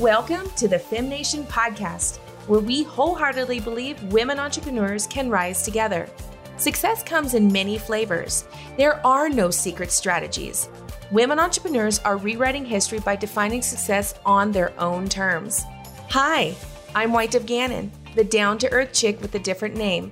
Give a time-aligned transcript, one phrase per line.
[0.00, 2.16] Welcome to the FemNation podcast,
[2.48, 6.08] where we wholeheartedly believe women entrepreneurs can rise together.
[6.56, 8.44] Success comes in many flavors.
[8.76, 10.68] There are no secret strategies.
[11.12, 15.62] Women entrepreneurs are rewriting history by defining success on their own terms.
[16.10, 16.56] Hi,
[16.96, 20.10] I'm White of Gannon, the down to earth chick with a different name.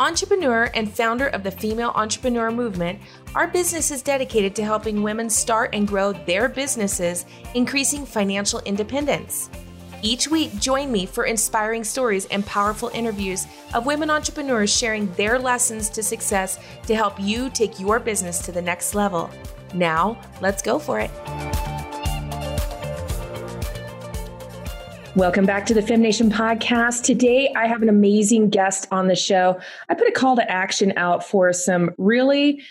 [0.00, 3.00] Entrepreneur and founder of the Female Entrepreneur Movement,
[3.34, 9.50] our business is dedicated to helping women start and grow their businesses, increasing financial independence.
[10.00, 15.36] Each week, join me for inspiring stories and powerful interviews of women entrepreneurs sharing their
[15.36, 19.28] lessons to success to help you take your business to the next level.
[19.74, 21.10] Now, let's go for it.
[25.18, 27.02] Welcome back to the FemNation podcast.
[27.02, 29.58] Today, I have an amazing guest on the show.
[29.88, 32.62] I put a call to action out for some really,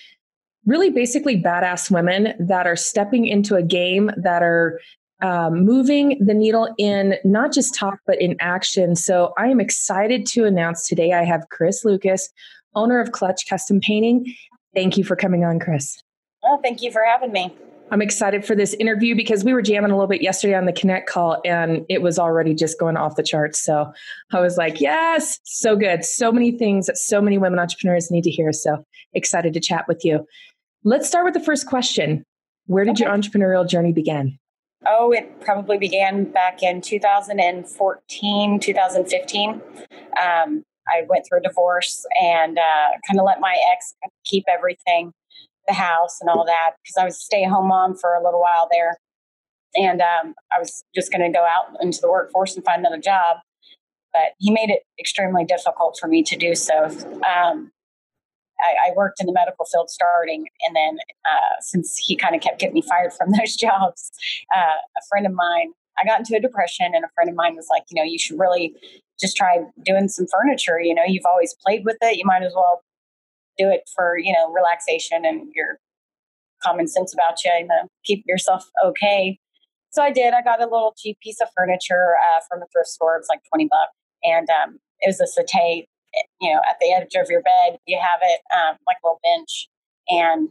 [0.66, 4.80] really basically badass women that are stepping into a game that are
[5.22, 8.96] um, moving the needle in not just talk, but in action.
[8.96, 12.30] So I am excited to announce today I have Chris Lucas,
[12.76, 14.34] owner of Clutch Custom Painting.
[14.74, 16.02] Thank you for coming on, Chris.
[16.46, 17.54] Oh, thank you for having me.
[17.90, 20.74] I'm excited for this interview because we were jamming a little bit yesterday on the
[20.74, 23.60] Connect call and it was already just going off the charts.
[23.60, 23.92] So
[24.34, 26.04] I was like, yes, so good.
[26.04, 28.52] So many things that so many women entrepreneurs need to hear.
[28.52, 30.28] So excited to chat with you.
[30.84, 32.26] Let's start with the first question
[32.66, 33.06] Where did okay.
[33.06, 34.38] your entrepreneurial journey begin?
[34.86, 39.50] Oh, it probably began back in 2014, 2015.
[39.50, 45.14] Um, I went through a divorce and uh, kind of let my ex keep everything
[45.68, 48.24] the house and all that because I was a stay at home mom for a
[48.24, 48.98] little while there.
[49.76, 53.02] And um, I was just going to go out into the workforce and find another
[53.02, 53.38] job.
[54.14, 56.86] But he made it extremely difficult for me to do so.
[56.86, 57.72] Um,
[58.60, 62.42] I, I, worked in the medical field starting, and then uh, since he kind of
[62.42, 64.12] kept getting me fired from those jobs,
[64.56, 67.56] uh, a friend of mine, I got into a depression, and a friend of mine
[67.56, 68.74] was like, you know, you should really
[69.20, 70.80] just try doing some furniture.
[70.80, 72.18] You know, you've always played with it.
[72.18, 72.82] You might as well
[73.58, 75.80] do it for you know relaxation and your
[76.64, 79.40] common sense about you and keep yourself okay.
[79.92, 80.34] So I did.
[80.34, 83.16] I got a little cheap piece of furniture uh, from a thrift store.
[83.16, 85.88] It was like twenty bucks, and um, it was a settee.
[86.42, 89.20] You know, at the edge of your bed, you have it um, like a little
[89.24, 89.70] bench,
[90.10, 90.50] and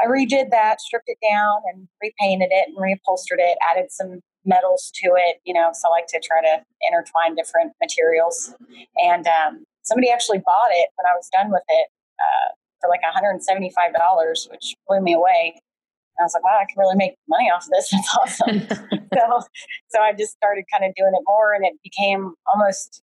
[0.00, 3.58] I redid that, stripped it down, and repainted it and reupholstered it.
[3.70, 5.38] Added some metals to it.
[5.44, 8.54] You know, so I like to try to intertwine different materials.
[8.96, 11.88] And um, somebody actually bought it when I was done with it
[12.22, 12.48] uh,
[12.80, 15.54] for like $175, which blew me away.
[15.54, 17.90] And I was like, wow, I can really make money off of this.
[17.90, 18.60] That's awesome.
[19.14, 19.42] so,
[19.88, 23.02] so I just started kind of doing it more, and it became almost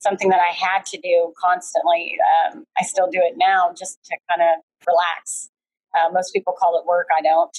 [0.00, 2.16] something that I had to do constantly.
[2.52, 5.50] Um, I still do it now just to kind of relax.
[5.96, 7.06] Uh, most people call it work.
[7.16, 7.56] I don't.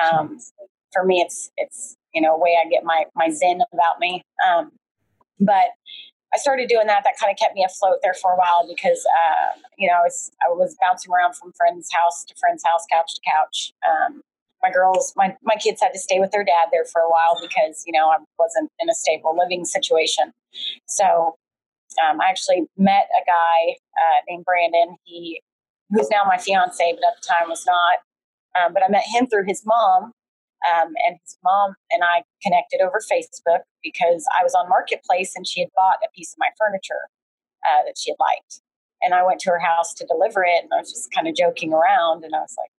[0.00, 0.38] Um,
[0.92, 4.22] for me, it's it's you know a way I get my my zen about me.
[4.46, 4.72] Um,
[5.40, 5.70] but
[6.34, 7.02] I started doing that.
[7.04, 10.02] That kind of kept me afloat there for a while because, uh, you know, I
[10.02, 13.72] was, I was bouncing around from friend's house to friend's house, couch to couch.
[13.86, 14.22] Um,
[14.62, 17.38] my girls, my, my kids had to stay with their dad there for a while
[17.40, 20.32] because, you know, I wasn't in a stable living situation.
[20.86, 21.36] So
[22.04, 24.96] um, I actually met a guy uh, named Brandon.
[25.04, 25.40] He,
[25.90, 27.98] who's now my fiance, but at the time was not.
[28.58, 30.12] Um, but I met him through his mom,
[30.66, 35.46] um, and his mom and I connected over Facebook because I was on Marketplace and
[35.46, 37.08] she had bought a piece of my furniture
[37.66, 38.60] uh, that she had liked.
[39.02, 41.34] And I went to her house to deliver it and I was just kind of
[41.34, 42.24] joking around.
[42.24, 42.70] And I was like,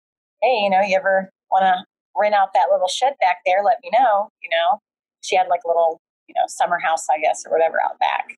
[0.43, 1.85] hey, you know, you ever want to
[2.19, 3.63] rent out that little shed back there?
[3.63, 4.31] Let me know.
[4.43, 4.81] You know,
[5.23, 8.37] she had like a little, you know, summer house, I guess, or whatever out back.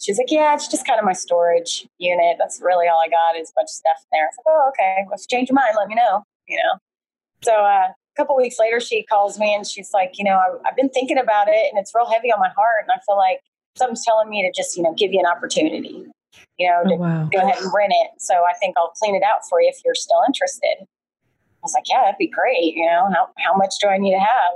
[0.00, 2.36] She's like, yeah, it's just kind of my storage unit.
[2.38, 4.24] That's really all I got is a bunch of stuff in there.
[4.24, 4.94] I was like, oh, okay.
[5.04, 6.78] You change your mind, let me know, you know.
[7.42, 10.76] So uh, couple weeks later, she calls me and she's like, you know, I, have
[10.76, 12.82] been thinking about it and it's real heavy on my heart.
[12.82, 13.40] And I feel like
[13.76, 16.04] something's telling me to just, you know, give you an opportunity,
[16.58, 17.28] you know, oh, to oh, wow.
[17.32, 18.10] go ahead and rent it.
[18.20, 20.82] So I think I'll clean it out for you if you're still interested.
[20.82, 22.74] I was like, yeah, that'd be great.
[22.74, 24.54] You know, how, how much do I need to have?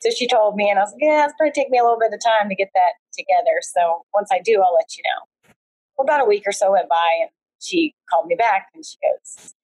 [0.00, 1.82] So she told me, and I was like, yeah, it's going to take me a
[1.82, 3.60] little bit of time to get that together.
[3.62, 5.52] So once I do, I'll let you know.
[5.96, 8.96] Well, about a week or so went by, and she called me back and she
[9.00, 9.54] goes,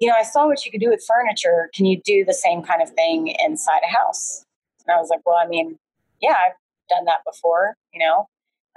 [0.00, 1.70] you know, I saw what you could do with furniture.
[1.74, 4.44] Can you do the same kind of thing inside a house?
[4.86, 5.78] And I was like, well, I mean,
[6.20, 6.54] yeah, I've
[6.88, 8.28] done that before, you know.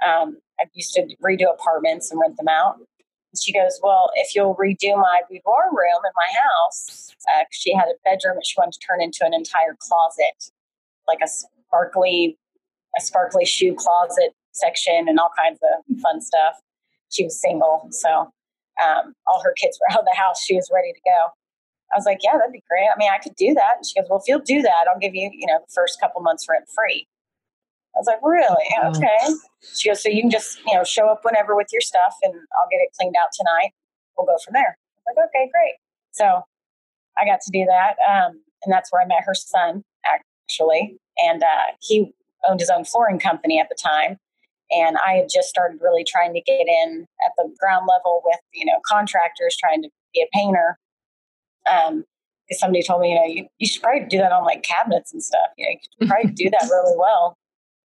[0.04, 2.76] Um, I used to redo apartments and rent them out.
[2.76, 7.74] And she goes, well, if you'll redo my boudoir room in my house, uh, she
[7.74, 10.50] had a bedroom that she wanted to turn into an entire closet,
[11.06, 12.36] like a sparkly,
[12.98, 16.60] a sparkly shoe closet section and all kinds of fun stuff.
[17.10, 18.30] She was single, so
[18.80, 20.42] um, all her kids were out of the house.
[20.42, 21.32] She was ready to go.
[21.92, 22.88] I was like, yeah, that'd be great.
[22.88, 23.76] I mean, I could do that.
[23.76, 26.00] And she goes, well, if you'll do that, I'll give you, you know, the first
[26.00, 27.06] couple months rent free.
[27.94, 28.96] I was like, really?
[28.96, 29.34] Okay.
[29.76, 32.32] She goes, so you can just, you know, show up whenever with your stuff and
[32.32, 33.72] I'll get it cleaned out tonight.
[34.16, 34.78] We'll go from there.
[35.06, 35.74] I was like, okay, great.
[36.12, 36.42] So
[37.18, 37.96] I got to do that.
[38.08, 40.96] Um, and that's where I met her son, actually.
[41.18, 42.14] And uh, he
[42.48, 44.18] owned his own flooring company at the time.
[44.72, 48.40] And I had just started really trying to get in at the ground level with,
[48.52, 50.78] you know, contractors trying to be a painter.
[51.70, 52.04] Um,
[52.48, 55.12] because somebody told me, you know, you, you should probably do that on like cabinets
[55.12, 55.48] and stuff.
[55.56, 57.36] You know, you probably do that really well.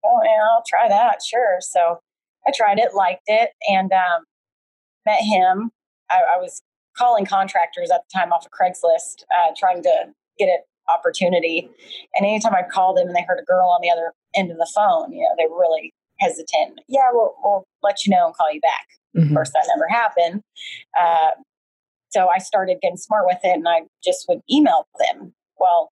[0.04, 1.20] Oh, yeah, I'll try that.
[1.28, 1.58] Sure.
[1.60, 2.00] So
[2.46, 4.24] I tried it, liked it, and um,
[5.06, 5.72] met him.
[6.10, 6.62] I, I, was
[6.96, 10.06] calling contractors at the time off of Craigslist, uh, trying to
[10.40, 11.70] get an opportunity.
[12.16, 14.58] And anytime I called them and they heard a girl on the other end of
[14.58, 16.82] the phone, you know, they really hesitant.
[16.88, 18.88] Yeah, we'll, we'll let you know and call you back.
[19.16, 19.30] Mm-hmm.
[19.30, 20.42] Of course, that never happened.
[21.00, 21.32] Uh,
[22.10, 25.34] so I started getting smart with it and I just would email them.
[25.60, 25.92] Well,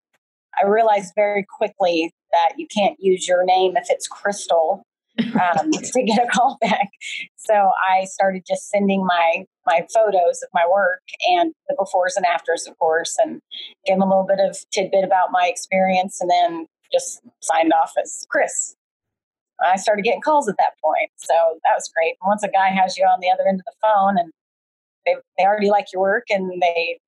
[0.61, 4.85] I realized very quickly that you can't use your name if it's Crystal
[5.21, 6.91] um, to get a call back.
[7.37, 11.01] So I started just sending my my photos of my work
[11.31, 13.41] and the befores and afters, of course, and
[13.87, 17.93] gave them a little bit of tidbit about my experience, and then just signed off
[18.01, 18.75] as Chris.
[19.63, 22.15] I started getting calls at that point, so that was great.
[22.25, 24.33] Once a guy has you on the other end of the phone and
[25.07, 26.99] they, they already like your work and they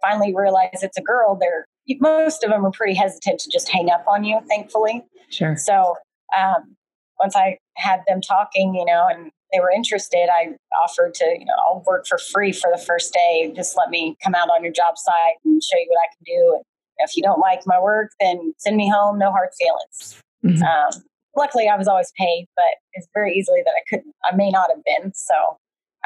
[0.00, 1.66] finally realize it's a girl, they're
[2.00, 5.02] most of them are pretty hesitant to just hang up on you, thankfully.
[5.30, 5.56] Sure.
[5.56, 5.96] So
[6.38, 6.76] um,
[7.18, 11.44] once I had them talking, you know, and they were interested, I offered to, you
[11.44, 13.52] know, I'll work for free for the first day.
[13.54, 16.24] Just let me come out on your job site and show you what I can
[16.24, 16.54] do.
[16.98, 19.18] And if you don't like my work, then send me home.
[19.18, 20.20] No hard feelings.
[20.44, 20.62] Mm-hmm.
[20.62, 21.02] Um,
[21.36, 22.64] luckily, I was always paid, but
[22.94, 25.12] it's very easily that I couldn't, I may not have been.
[25.14, 25.34] So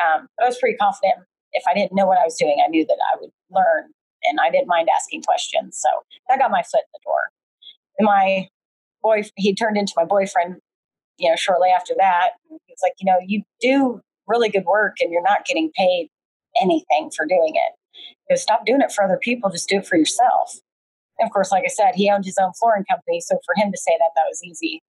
[0.00, 1.17] um, I was pretty confident.
[1.52, 3.90] If I didn't know what I was doing, I knew that I would learn,
[4.25, 5.78] and I didn't mind asking questions.
[5.81, 5.88] So
[6.28, 7.20] that got my foot in the door.
[7.99, 8.49] And my
[9.02, 10.56] boy, he turned into my boyfriend.
[11.19, 14.96] You know, shortly after that, he was like, you know, you do really good work,
[15.00, 16.08] and you're not getting paid
[16.61, 17.73] anything for doing it.
[18.28, 20.61] You stop doing it for other people, just do it for yourself.
[21.19, 23.73] And of course, like I said, he owned his own flooring company, so for him
[23.73, 24.82] to say that, that was easy.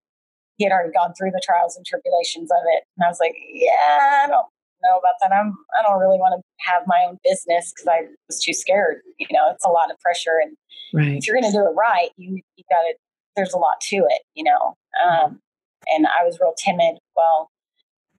[0.57, 3.35] He had already gone through the trials and tribulations of it, and I was like,
[3.53, 4.47] yeah, I don't
[4.83, 5.31] know about that.
[5.31, 9.01] I'm I don't really want to have my own business because I was too scared.
[9.19, 10.57] You know, it's a lot of pressure, and
[10.93, 11.17] right.
[11.17, 12.93] if you're going to do it right, you you got to.
[13.35, 14.75] There's a lot to it, you know.
[15.05, 15.39] Um,
[15.93, 16.97] and I was real timid.
[17.15, 17.51] Well,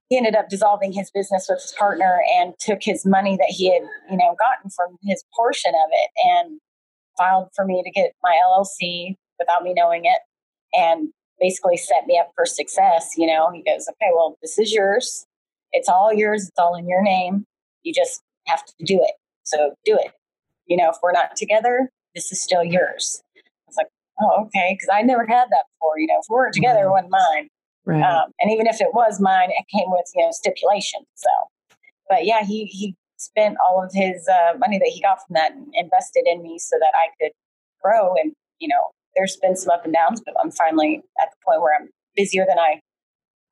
[0.08, 3.72] he ended up dissolving his business with his partner and took his money that he
[3.72, 6.60] had, you know, gotten from his portion of it and
[7.16, 10.20] filed for me to get my LLC without me knowing it
[10.72, 11.08] and
[11.40, 13.14] basically set me up for success.
[13.16, 15.26] You know, he goes, okay, well, this is yours.
[15.72, 16.48] It's all yours.
[16.48, 17.44] It's all in your name.
[17.82, 19.14] You just have to do it.
[19.42, 20.12] So do it.
[20.66, 23.22] You know, if we're not together, this is still yours.
[23.36, 23.88] I was like,
[24.20, 24.74] oh, okay.
[24.74, 25.98] Because I never had that before.
[25.98, 27.48] You know, if we were together, it wasn't mine.
[27.84, 28.02] Right.
[28.02, 31.00] Um, and even if it was mine, it came with, you know, stipulation.
[31.14, 31.30] So,
[32.08, 35.52] but yeah, he, he spent all of his uh, money that he got from that
[35.52, 37.32] and invested in me so that I could
[37.82, 38.14] grow.
[38.14, 41.60] And, you know, there's been some up and downs, but I'm finally at the point
[41.60, 42.80] where I'm busier than I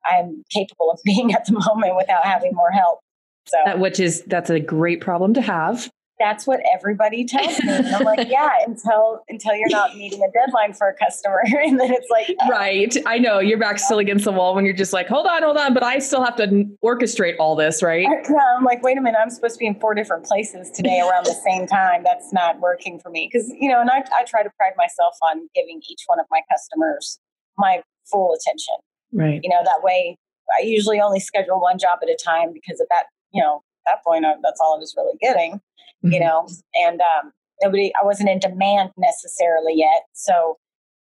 [0.05, 2.99] I'm capable of being at the moment without having more help.
[3.47, 5.89] So that, which is that's a great problem to have.
[6.19, 7.73] That's what everybody tells me.
[7.73, 11.41] And I'm like, yeah, until until you're not meeting a deadline for a customer.
[11.45, 12.49] and then it's like oh.
[12.49, 12.95] Right.
[13.05, 13.39] I know.
[13.39, 15.83] Your back's still against the wall when you're just like, hold on, hold on, but
[15.83, 18.03] I still have to orchestrate all this, right?
[18.03, 20.99] Yeah, I'm like, wait a minute, I'm supposed to be in four different places today
[20.99, 22.03] around the same time.
[22.03, 23.29] That's not working for me.
[23.31, 26.25] Because, you know, and I, I try to pride myself on giving each one of
[26.31, 27.19] my customers
[27.57, 28.75] my full attention.
[29.11, 29.39] Right.
[29.43, 30.17] You know, that way
[30.57, 34.03] I usually only schedule one job at a time because at that, you know, that
[34.05, 36.11] point, I, that's all I was really getting, mm-hmm.
[36.11, 40.03] you know, and um, nobody, I wasn't in demand necessarily yet.
[40.13, 40.57] So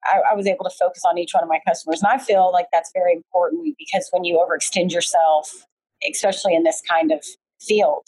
[0.05, 2.01] I, I, was able to focus on each one of my customers.
[2.01, 5.65] And I feel like that's very important because when you overextend yourself,
[6.10, 7.24] especially in this kind of
[7.60, 8.07] field,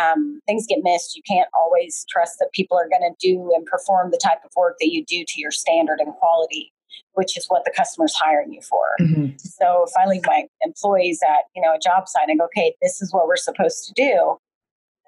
[0.00, 1.16] um, things get missed.
[1.16, 4.50] You can't always trust that people are going to do and perform the type of
[4.56, 6.72] work that you do to your standard and quality
[7.12, 8.84] which is what the customer's hiring you for.
[9.00, 9.36] Mm-hmm.
[9.38, 12.74] So if I leave my employees at, you know, a job site and go, okay,
[12.82, 14.36] this is what we're supposed to do,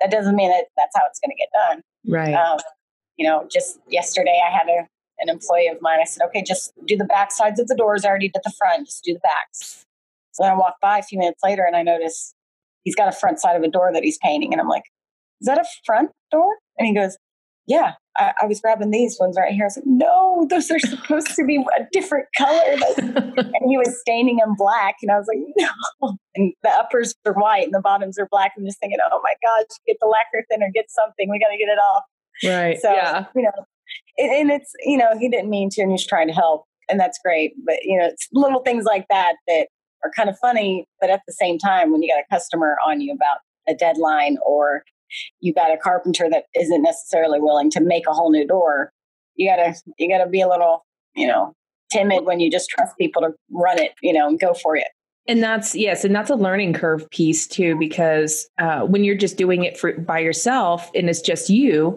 [0.00, 1.83] that doesn't mean that that's how it's going to get done.
[2.07, 2.35] Right.
[2.35, 2.59] Um,
[3.16, 4.87] you know, just yesterday I had a,
[5.18, 5.99] an employee of mine.
[6.00, 8.04] I said, okay, just do the back sides of the doors.
[8.04, 9.85] I already did the front, just do the backs.
[10.33, 12.33] So then I walked by a few minutes later and I notice
[12.85, 14.52] he's got a front side of a door that he's painting.
[14.52, 14.85] And I'm like,
[15.40, 16.57] is that a front door?
[16.78, 17.16] And he goes,
[17.66, 19.64] yeah, I, I, was grabbing these ones right here.
[19.64, 22.76] I was like, no, those are supposed to be a different color.
[22.98, 24.96] and he was staining them black.
[25.02, 26.16] And I was like, no.
[26.34, 28.52] And the uppers are white and the bottoms are black.
[28.56, 31.30] I'm just thinking, oh my gosh, get the lacquer thinner, get something.
[31.30, 32.02] We got to get it off.
[32.44, 32.78] Right.
[32.80, 33.26] So, yeah.
[33.34, 33.52] you know,
[34.16, 36.98] it, and it's, you know, he didn't mean to and he's trying to help and
[36.98, 37.52] that's great.
[37.64, 39.68] But you know, it's little things like that that
[40.04, 40.87] are kind of funny.
[41.00, 44.38] But at the same time, when you got a customer on you about a deadline
[44.44, 44.82] or
[45.40, 48.92] you got a carpenter that isn't necessarily willing to make a whole new door,
[49.34, 50.84] you gotta you gotta be a little,
[51.14, 51.54] you know,
[51.90, 54.88] timid when you just trust people to run it, you know, and go for it.
[55.26, 59.36] And that's yes, and that's a learning curve piece too, because uh, when you're just
[59.36, 61.96] doing it for by yourself and it's just you,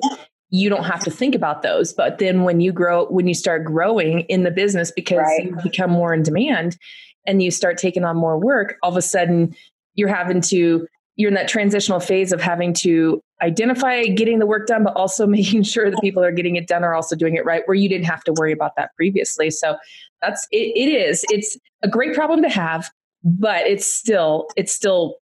[0.50, 1.94] you don't have to think about those.
[1.94, 5.46] But then when you grow, when you start growing in the business because right.
[5.46, 6.78] you become more in demand
[7.26, 9.56] and you start taking on more work, all of a sudden
[9.96, 14.68] you're having to you're in that transitional phase of having to identify getting the work
[14.68, 17.46] done, but also making sure that people are getting it done are also doing it
[17.46, 19.50] right, where you didn't have to worry about that previously.
[19.50, 19.78] So
[20.22, 21.26] that's it, it is.
[21.30, 22.90] It's a great problem to have,
[23.24, 25.16] but it's still it's still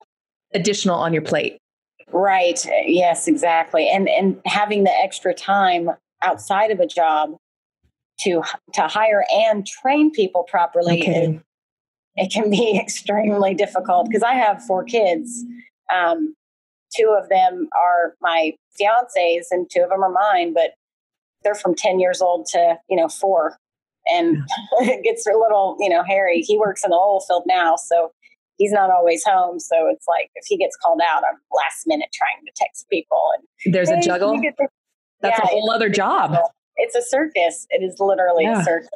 [0.54, 1.58] additional on your plate.
[2.12, 2.64] Right.
[2.86, 3.88] Yes, exactly.
[3.88, 5.90] And and having the extra time
[6.22, 7.36] outside of a job
[8.20, 11.26] to to hire and train people properly okay.
[11.26, 11.40] it,
[12.16, 15.44] it can be extremely difficult because I have four kids
[15.94, 16.34] um,
[16.94, 20.72] two of them are my fiance's and two of them are mine, but
[21.42, 23.58] they're from 10 years old to, you know, four.
[24.06, 24.38] And
[24.80, 26.40] it gets a little, you know, hairy.
[26.40, 27.76] He works in the oil field now.
[27.76, 28.12] So
[28.56, 29.60] he's not always home.
[29.60, 33.30] So it's like if he gets called out, I'm last minute trying to text people.
[33.64, 34.40] And there's hey, a juggle.
[35.20, 36.36] That's yeah, a whole other job.
[36.76, 37.66] It's a circus.
[37.70, 38.60] It is literally yeah.
[38.60, 38.88] a circus.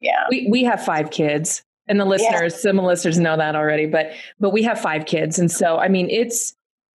[0.00, 0.26] Yeah.
[0.30, 2.70] We we have five kids and the listeners yeah.
[2.70, 6.08] some listeners know that already but but we have five kids and so i mean
[6.10, 6.54] it's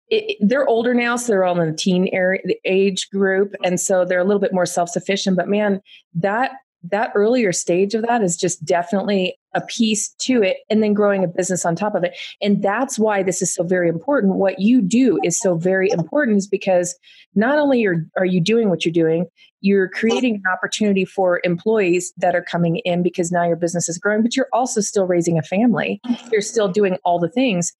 [0.09, 4.05] it, they're older now so they're all in the teen area, age group and so
[4.05, 5.81] they're a little bit more self-sufficient but man
[6.14, 6.52] that
[6.90, 11.25] that earlier stage of that is just definitely a piece to it and then growing
[11.25, 12.16] a business on top of it.
[12.43, 14.35] And that's why this is so very important.
[14.35, 16.95] What you do is so very important is because
[17.35, 19.26] not only are, are you doing what you're doing
[19.66, 23.99] you're creating an opportunity for employees that are coming in because now your business is
[23.99, 26.00] growing but you're also still raising a family.
[26.07, 26.28] Mm-hmm.
[26.31, 27.73] You're still doing all the things.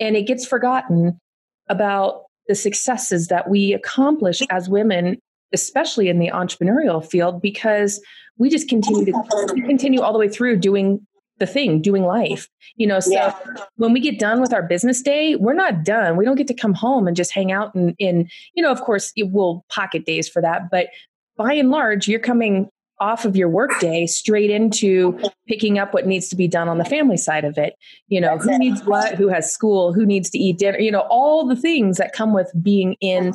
[0.00, 1.20] And it gets forgotten
[1.68, 5.18] about the successes that we accomplish as women
[5.52, 8.00] especially in the entrepreneurial field because
[8.38, 11.06] we just continue to continue all the way through doing
[11.38, 13.00] the thing doing life you know?
[13.00, 13.36] So yeah.
[13.76, 16.16] when we get done with our business day we're not done.
[16.16, 18.80] We don't get to come home and just hang out and, in you know of
[18.82, 20.88] course we'll pocket days for that but
[21.36, 22.68] by and large you're coming
[23.00, 26.84] off of your workday straight into picking up what needs to be done on the
[26.84, 27.74] family side of it.
[28.08, 28.58] You know That's who it.
[28.58, 31.98] needs what who has school who needs to eat dinner you know all the things
[31.98, 33.34] that come with being in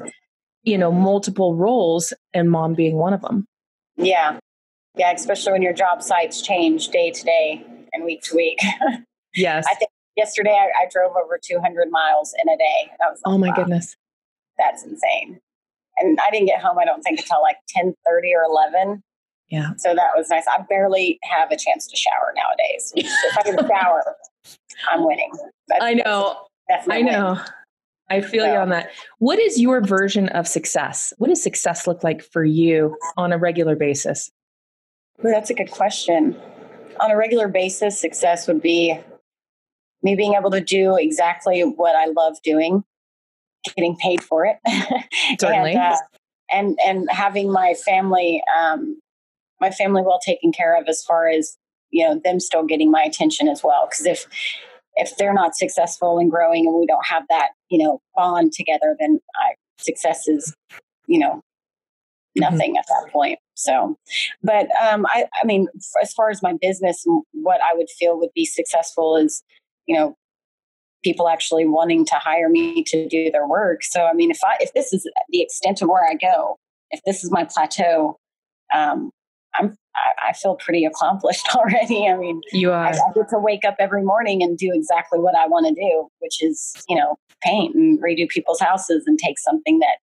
[0.63, 3.45] you know multiple roles and mom being one of them
[3.97, 4.39] yeah
[4.95, 8.59] yeah, especially when your job sites change day to day and week to week.
[9.35, 9.65] Yes.
[9.69, 12.91] I think yesterday I, I, drove over 200 miles in a day.
[12.99, 13.95] That was like, oh my wow, goodness.
[14.57, 15.39] That's insane.
[15.97, 19.03] And I didn't get home, I don't think, until like 10 30 or 11.
[19.49, 19.71] Yeah.
[19.77, 20.45] So that was nice.
[20.47, 22.91] I barely have a chance to shower nowadays.
[22.95, 24.15] if I can shower,
[24.91, 25.31] I'm winning.
[25.67, 26.37] That's, I know.
[26.89, 27.33] I know.
[27.33, 27.43] Win.
[28.11, 28.53] I feel so.
[28.53, 28.89] you on that.
[29.19, 31.13] What is your version of success?
[31.17, 34.31] What does success look like for you on a regular basis?
[35.21, 36.37] Well, that's a good question.
[37.01, 38.97] On a regular basis, success would be
[40.01, 42.83] me being able to do exactly what I love doing,
[43.75, 44.57] getting paid for it,
[45.39, 45.97] certainly, and, uh,
[46.51, 48.99] and, and having my family um,
[49.59, 51.57] my family well taken care of as far as
[51.91, 53.87] you know them still getting my attention as well.
[53.89, 54.25] Because if
[54.95, 58.95] if they're not successful and growing and we don't have that you know bond together,
[58.99, 60.53] then I, success is
[61.07, 61.41] you know.
[62.39, 62.77] Nothing mm-hmm.
[62.77, 63.39] at that point.
[63.55, 63.97] So,
[64.41, 65.67] but um, I, I mean,
[66.01, 69.43] as far as my business, what I would feel would be successful is,
[69.85, 70.15] you know,
[71.03, 73.83] people actually wanting to hire me to do their work.
[73.83, 76.57] So, I mean, if I if this is the extent of where I go,
[76.91, 78.17] if this is my plateau,
[78.73, 79.11] um,
[79.55, 82.07] I'm I, I feel pretty accomplished already.
[82.07, 82.85] I mean, you are.
[82.85, 85.73] I, I get to wake up every morning and do exactly what I want to
[85.73, 89.97] do, which is you know paint and redo people's houses and take something that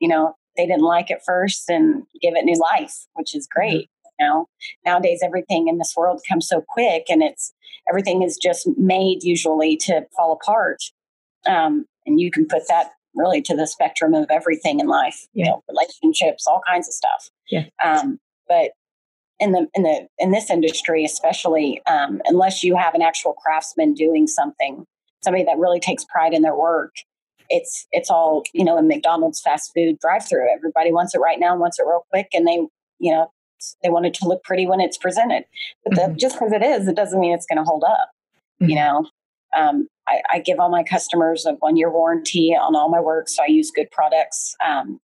[0.00, 3.58] you know they didn't like it first and give it new life, which is mm-hmm.
[3.58, 3.90] great.
[4.18, 4.48] You know,
[4.84, 7.52] nowadays everything in this world comes so quick, and it's
[7.88, 10.82] everything is just made usually to fall apart.
[11.46, 15.26] Um, and you can put that really to the spectrum of everything in life.
[15.32, 15.44] Yeah.
[15.44, 17.30] You know, relationships, all kinds of stuff.
[17.50, 17.64] Yeah.
[17.84, 18.72] Um, but
[19.38, 23.94] in the in the in this industry, especially, um, unless you have an actual craftsman
[23.94, 24.86] doing something,
[25.22, 26.94] somebody that really takes pride in their work,
[27.48, 30.48] it's it's all you know a McDonald's fast food drive through.
[30.52, 32.60] Everybody wants it right now, and wants it real quick, and they
[32.98, 33.30] you know
[33.82, 35.44] they want it to look pretty when it's presented.
[35.84, 36.12] But mm-hmm.
[36.12, 38.10] the, just because it is, it doesn't mean it's going to hold up.
[38.60, 38.70] Mm-hmm.
[38.70, 39.06] You know,
[39.56, 43.28] um, I, I, give all my customers a one year warranty on all my work,
[43.28, 44.54] so I use good products.
[44.66, 44.98] Um,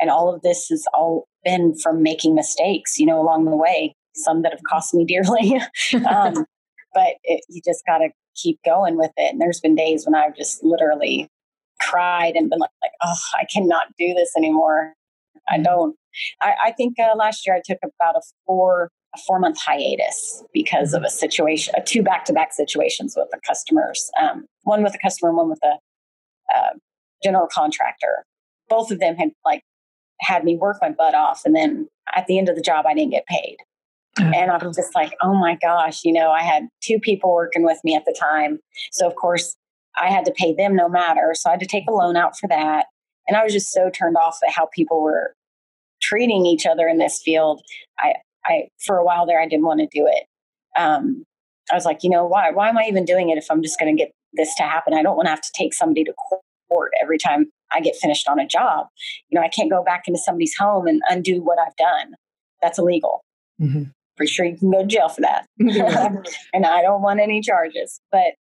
[0.00, 3.94] and all of this has all been from making mistakes, you know, along the way.
[4.14, 5.60] some that have cost me dearly.
[6.08, 6.34] um,
[6.94, 9.32] but it, you just got to keep going with it.
[9.32, 11.28] And there's been days when I've just literally
[11.80, 14.94] cried and been like, like oh, I cannot do this anymore.
[15.48, 15.62] I mm-hmm.
[15.62, 15.96] don't.
[16.42, 20.42] I, I think uh, last year I took about a four a four month hiatus
[20.52, 24.10] because of a situation, a two back to back situations with the customers.
[24.20, 25.76] Um, one with a customer, one with a
[26.54, 26.70] uh,
[27.22, 28.24] general contractor.
[28.68, 29.62] Both of them had like
[30.20, 32.94] had me work my butt off, and then at the end of the job, I
[32.94, 33.56] didn't get paid.
[34.20, 37.62] And I was just like, oh my gosh, you know, I had two people working
[37.62, 38.58] with me at the time.
[38.90, 39.54] So, of course,
[39.96, 41.32] I had to pay them no matter.
[41.34, 42.86] So, I had to take a loan out for that.
[43.26, 45.34] And I was just so turned off at how people were
[46.00, 47.62] treating each other in this field.
[47.98, 48.14] I,
[48.44, 50.24] I for a while there, I didn't want to do it.
[50.80, 51.24] Um,
[51.70, 52.50] I was like, you know, why?
[52.50, 54.94] Why am I even doing it if I'm just going to get this to happen?
[54.94, 56.14] I don't want to have to take somebody to
[56.70, 58.86] court every time I get finished on a job.
[59.28, 62.14] You know, I can't go back into somebody's home and undo what I've done.
[62.62, 63.22] That's illegal.
[63.60, 63.84] Mm-hmm.
[64.16, 65.46] Pretty sure you can go to jail for that.
[66.52, 68.00] and I don't want any charges.
[68.10, 68.34] But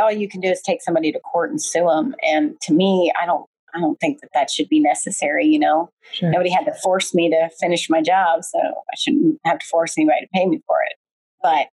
[0.00, 2.14] all you can do is take somebody to court and sue them.
[2.22, 5.46] And to me, I don't I don't think that that should be necessary.
[5.46, 6.30] You know, sure.
[6.30, 9.96] nobody had to force me to finish my job, so I shouldn't have to force
[9.96, 10.96] anybody to pay me for it.
[11.42, 11.68] But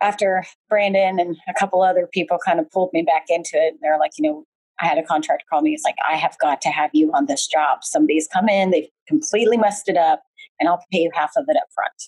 [0.00, 3.98] after Brandon and a couple other people kind of pulled me back into it, they're
[3.98, 4.44] like, you know,
[4.80, 5.72] I had a contractor call me.
[5.72, 7.78] It's like, I have got to have you on this job.
[7.82, 10.22] Somebody's come in, they've completely messed it up,
[10.60, 12.02] and I'll pay you half of it up front.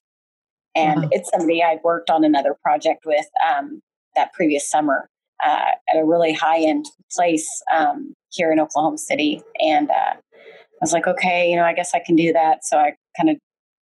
[0.75, 1.09] And wow.
[1.13, 3.81] it's somebody I'd worked on another project with um,
[4.15, 5.09] that previous summer
[5.45, 9.43] uh, at a really high end place um, here in Oklahoma City.
[9.61, 12.65] And uh, I was like, okay, you know, I guess I can do that.
[12.65, 13.37] So I kind of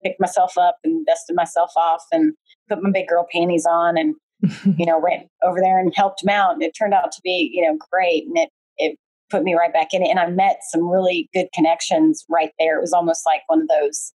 [0.03, 2.33] picked myself up and dusted myself off and
[2.69, 4.15] put my big girl panties on and,
[4.77, 6.53] you know, went over there and helped him out.
[6.53, 8.25] And it turned out to be, you know, great.
[8.25, 8.97] And it, it
[9.29, 10.09] put me right back in it.
[10.09, 12.77] And I met some really good connections right there.
[12.77, 14.13] It was almost like one of those,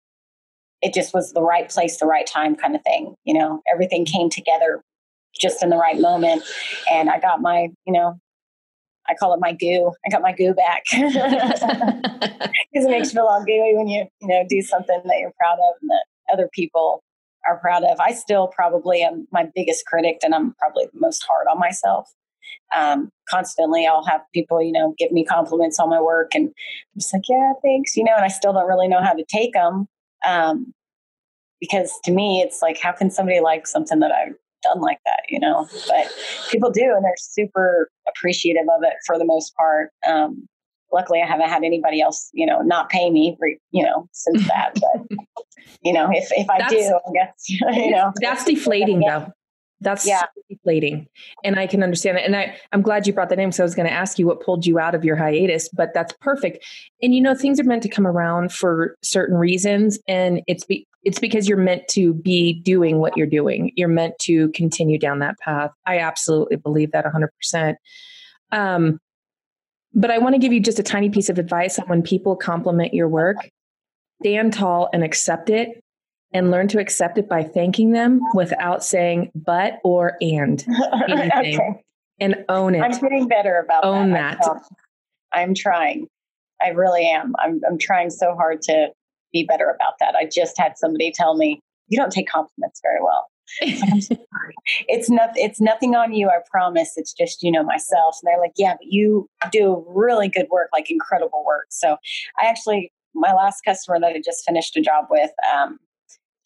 [0.83, 3.15] it just was the right place, the right time kind of thing.
[3.25, 4.83] You know, everything came together
[5.41, 6.43] just in the right moment.
[6.91, 8.19] And I got my, you know,
[9.09, 9.93] I call it my goo.
[10.05, 11.63] I got my goo back because
[12.73, 15.59] it makes you feel all gooey when you, you know, do something that you're proud
[15.59, 17.03] of and that other people
[17.49, 18.01] are proud of.
[18.01, 22.11] I still probably am my biggest critic and I'm probably the most hard on myself.
[22.75, 27.01] Um, constantly I'll have people, you know, give me compliments on my work and I'm
[27.01, 29.53] just like, yeah, thanks, you know, and I still don't really know how to take
[29.53, 29.87] them.
[30.27, 30.73] Um,
[31.61, 34.33] because to me, it's like, how can somebody like something that I
[34.73, 35.67] done like that, you know.
[35.89, 36.13] But
[36.51, 39.91] people do, and they're super appreciative of it for the most part.
[40.07, 40.49] Um,
[40.93, 44.47] luckily, I haven't had anybody else, you know, not pay me, for, you know, since
[44.49, 44.75] that.
[44.75, 45.19] But
[45.83, 49.33] you know, if if I that's, do, I guess you know, that's deflating though.
[49.81, 50.23] That's yeah.
[50.49, 51.07] deflating.
[51.45, 52.25] And I can understand that.
[52.25, 54.27] And I, I'm glad you brought that in because I was going to ask you
[54.27, 56.65] what pulled you out of your hiatus, but that's perfect.
[57.03, 59.99] And you know, things are meant to come around for certain reasons.
[60.09, 63.71] And it's be, it's because you're meant to be doing what you're doing.
[63.77, 65.71] You're meant to continue down that path.
[65.85, 67.75] I absolutely believe that 100%.
[68.53, 68.99] Um,
[69.95, 72.35] but I want to give you just a tiny piece of advice on when people
[72.35, 73.37] compliment your work,
[74.23, 75.83] stand tall and accept it
[76.37, 80.65] and learn to accept it by thanking them without saying but or and
[81.09, 81.83] anything okay.
[82.21, 82.81] and own it.
[82.81, 84.39] I'm getting better about own that.
[84.43, 84.63] that.
[85.33, 86.09] I'm trying.
[86.63, 87.35] I really am.
[87.39, 88.89] I'm, I'm trying so hard to
[89.33, 90.15] be better about that.
[90.15, 93.27] I just had somebody tell me, you don't take compliments very well.
[94.89, 96.95] it's not it's nothing on you, I promise.
[96.97, 98.19] It's just, you know, myself.
[98.21, 101.67] And they're like, Yeah, but you do really good work, like incredible work.
[101.71, 101.97] So
[102.41, 105.79] I actually my last customer that I just finished a job with, um,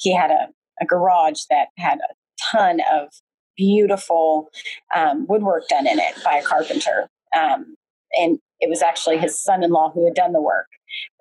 [0.00, 0.48] he had a,
[0.80, 2.14] a garage that had a
[2.52, 3.08] ton of
[3.56, 4.50] beautiful
[4.94, 7.08] um, woodwork done in it by a carpenter.
[7.38, 7.76] Um,
[8.18, 10.66] and it was actually his son-in-law who had done the work.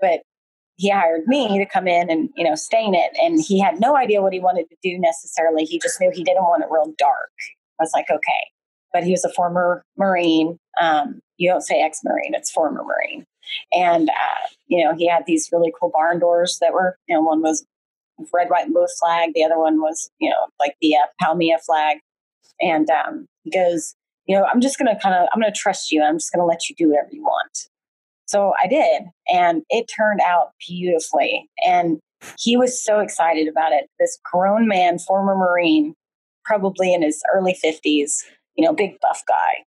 [0.01, 0.21] But
[0.79, 3.97] he hired me to come in and you know stain it and he had no
[3.97, 6.93] idea what he wanted to do necessarily he just knew he didn't want it real
[6.97, 7.31] dark
[7.79, 8.47] i was like okay
[8.93, 13.25] but he was a former marine um, you don't say ex-marine it's former marine
[13.73, 17.21] and uh, you know he had these really cool barn doors that were you know
[17.21, 17.65] one was
[18.34, 21.58] red white and blue flag the other one was you know like the uh, POW/MIA
[21.65, 21.97] flag
[22.62, 26.01] and um, he goes you know i'm just gonna kind of i'm gonna trust you
[26.03, 27.69] i'm just gonna let you do whatever you want
[28.29, 31.49] so I did, and it turned out beautifully.
[31.65, 31.97] And
[32.38, 33.89] he was so excited about it.
[33.99, 35.95] This grown man, former Marine,
[36.45, 38.17] probably in his early 50s,
[38.55, 39.63] you know, big buff guy,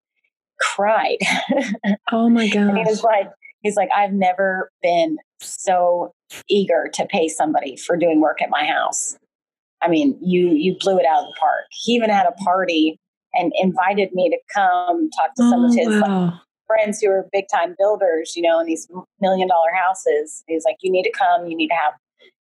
[0.60, 1.20] cried.
[2.12, 2.70] Oh my God.
[2.70, 3.30] and he was like,
[3.62, 6.14] he's like, I've never been so
[6.50, 9.18] eager to pay somebody for doing work at my house.
[9.82, 11.66] I mean, you you blew it out of the park.
[11.72, 13.00] He even had a party
[13.34, 16.26] and invited me to come talk to some oh, of his wow.
[16.26, 16.34] like,
[16.68, 18.88] friends who are big time builders, you know, in these
[19.20, 20.44] million dollar houses.
[20.48, 21.94] He's like, you need to come, you need to have,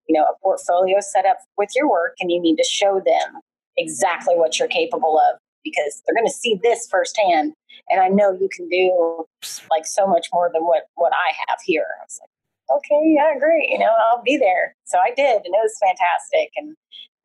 [0.08, 3.42] you know, a portfolio set up with your work and you need to show them
[3.78, 7.54] exactly what you're capable of because they're going to see this firsthand.
[7.90, 9.26] And I know you can do
[9.70, 11.86] like so much more than what, what I have here.
[12.02, 12.30] I was like,
[12.70, 13.70] okay, yeah, great.
[13.70, 14.76] You know, I'll be there.
[14.86, 16.52] So I did, and it was fantastic.
[16.56, 16.76] And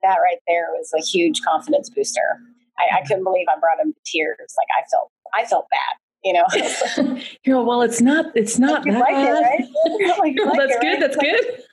[0.02, 2.38] that right there was a huge confidence booster.
[2.78, 4.54] I, I couldn't believe I brought him to tears.
[4.56, 6.44] Like I felt, I felt bad you know.
[7.44, 8.98] you know, well, it's not, it's not that.
[8.98, 10.18] Like it, right?
[10.18, 10.88] like, well, that's it, good.
[10.88, 11.00] Right?
[11.00, 11.64] That's good.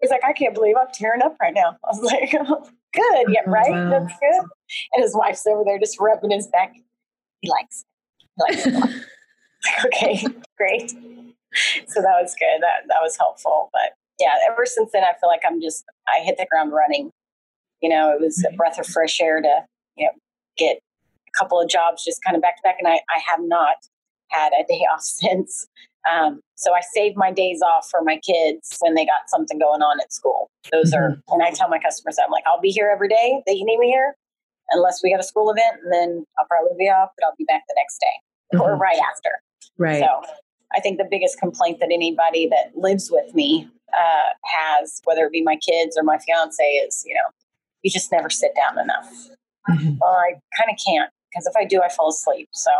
[0.00, 1.76] He's like, I can't believe I'm tearing up right now.
[1.84, 3.90] I was like, oh, good, yeah, right, wow.
[3.90, 4.44] that's good.
[4.92, 6.74] And his wife's over there just rubbing his back.
[7.40, 7.84] He likes,
[8.48, 8.64] it.
[8.64, 9.04] He likes it.
[9.86, 10.92] okay, great.
[11.88, 12.60] So that was good.
[12.60, 13.70] That that was helpful.
[13.72, 17.10] But yeah, ever since then, I feel like I'm just I hit the ground running.
[17.80, 19.64] You know, it was a breath of fresh air to
[19.96, 20.12] you know
[20.56, 23.40] get a couple of jobs just kind of back to back, and I I have
[23.42, 23.76] not
[24.28, 25.66] had a day off since.
[26.10, 29.82] Um, so I saved my days off for my kids when they got something going
[29.82, 30.48] on at school.
[30.70, 31.02] Those mm-hmm.
[31.02, 33.64] are, and I tell my customers, I'm like, I'll be here every day that you
[33.64, 34.14] need me here,
[34.70, 37.44] unless we got a school event, and then I'll probably be off, but I'll be
[37.44, 38.62] back the next day mm-hmm.
[38.62, 39.30] or right after.
[39.78, 40.00] Right.
[40.00, 40.22] So
[40.74, 45.32] I think the biggest complaint that anybody that lives with me uh, has, whether it
[45.32, 47.30] be my kids or my fiance, is you know,
[47.82, 49.28] you just never sit down enough.
[49.70, 49.94] Mm-hmm.
[50.00, 52.48] Well, I kind of can't because if I do, I fall asleep.
[52.52, 52.70] So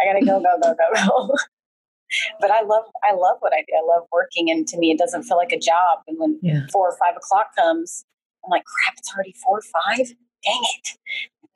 [0.00, 1.34] I gotta go, go, go, go, go.
[2.40, 3.74] but I love, I love what I do.
[3.76, 6.00] I love working, and to me, it doesn't feel like a job.
[6.06, 6.66] And when yeah.
[6.72, 8.04] four or five o'clock comes,
[8.44, 10.06] I'm like, crap, it's already four or five.
[10.44, 10.98] Dang it!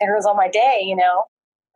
[0.00, 1.24] There goes all my day, you know.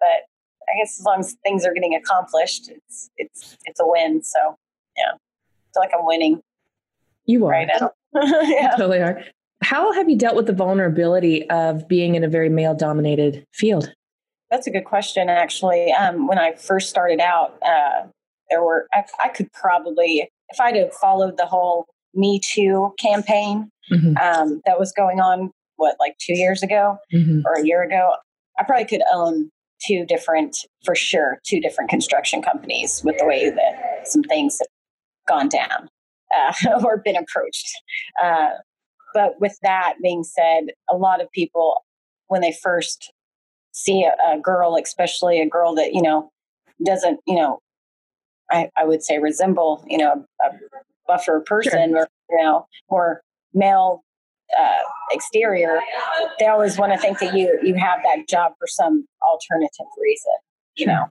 [0.00, 0.26] But
[0.68, 4.22] I guess as long as things are getting accomplished, it's it's it's a win.
[4.22, 4.56] So
[4.96, 6.40] yeah, I feel like I'm winning.
[7.26, 7.90] You are right now.
[8.14, 8.72] yeah.
[8.72, 9.22] You totally are.
[9.62, 13.92] How have you dealt with the vulnerability of being in a very male dominated field?
[14.50, 15.92] That's a good question, actually.
[15.92, 18.02] Um, when I first started out, uh,
[18.50, 23.70] there were, I, I, could probably, if I'd have followed the whole Me Too campaign
[23.90, 24.16] mm-hmm.
[24.18, 27.40] um, that was going on, what, like two years ago mm-hmm.
[27.46, 28.14] or a year ago,
[28.58, 29.50] I probably could own
[29.86, 34.68] two different, for sure, two different construction companies with the way that some things have
[35.28, 35.88] gone down
[36.36, 36.52] uh,
[36.84, 37.70] or been approached.
[38.22, 38.50] Uh,
[39.14, 41.84] but with that being said, a lot of people,
[42.28, 43.12] when they first
[43.72, 46.30] see a, a girl, especially a girl that, you know,
[46.84, 47.60] doesn't, you know,
[48.50, 50.50] I, I would say resemble, you know, a,
[51.06, 52.02] buffer person sure.
[52.02, 54.04] or, you know, more male
[54.58, 55.80] uh, exterior,
[56.38, 60.32] they always want to think that you you have that job for some alternative reason,
[60.76, 61.04] you know.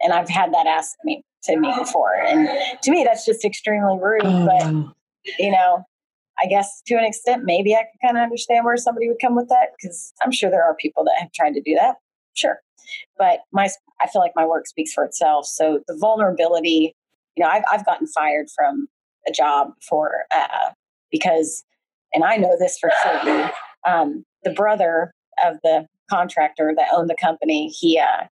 [0.00, 2.48] And I've had that asked me to me before, and
[2.82, 4.22] to me that's just extremely rude.
[4.24, 4.46] Oh.
[4.46, 4.94] But
[5.38, 5.84] you know,
[6.42, 9.36] I guess to an extent, maybe I can kind of understand where somebody would come
[9.36, 11.96] with that because I'm sure there are people that have tried to do that.
[12.34, 12.58] Sure.
[13.16, 13.68] But my,
[14.00, 15.46] I feel like my work speaks for itself.
[15.46, 16.96] So the vulnerability,
[17.36, 18.88] you know, I've, I've gotten fired from
[19.28, 20.70] a job for, uh,
[21.10, 21.62] because,
[22.14, 23.50] and I know this for certain,
[23.86, 25.12] um, the brother
[25.44, 28.26] of the contractor that owned the company, he, uh,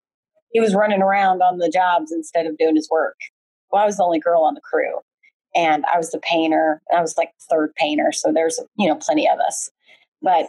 [0.51, 3.17] he was running around on the jobs instead of doing his work.
[3.71, 5.01] Well, I was the only girl on the crew
[5.55, 6.81] and I was the painter.
[6.95, 9.71] I was like third painter, so there's you know plenty of us.
[10.23, 10.47] But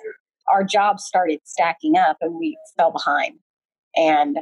[0.52, 3.40] our jobs started stacking up, and we fell behind.
[3.96, 4.40] And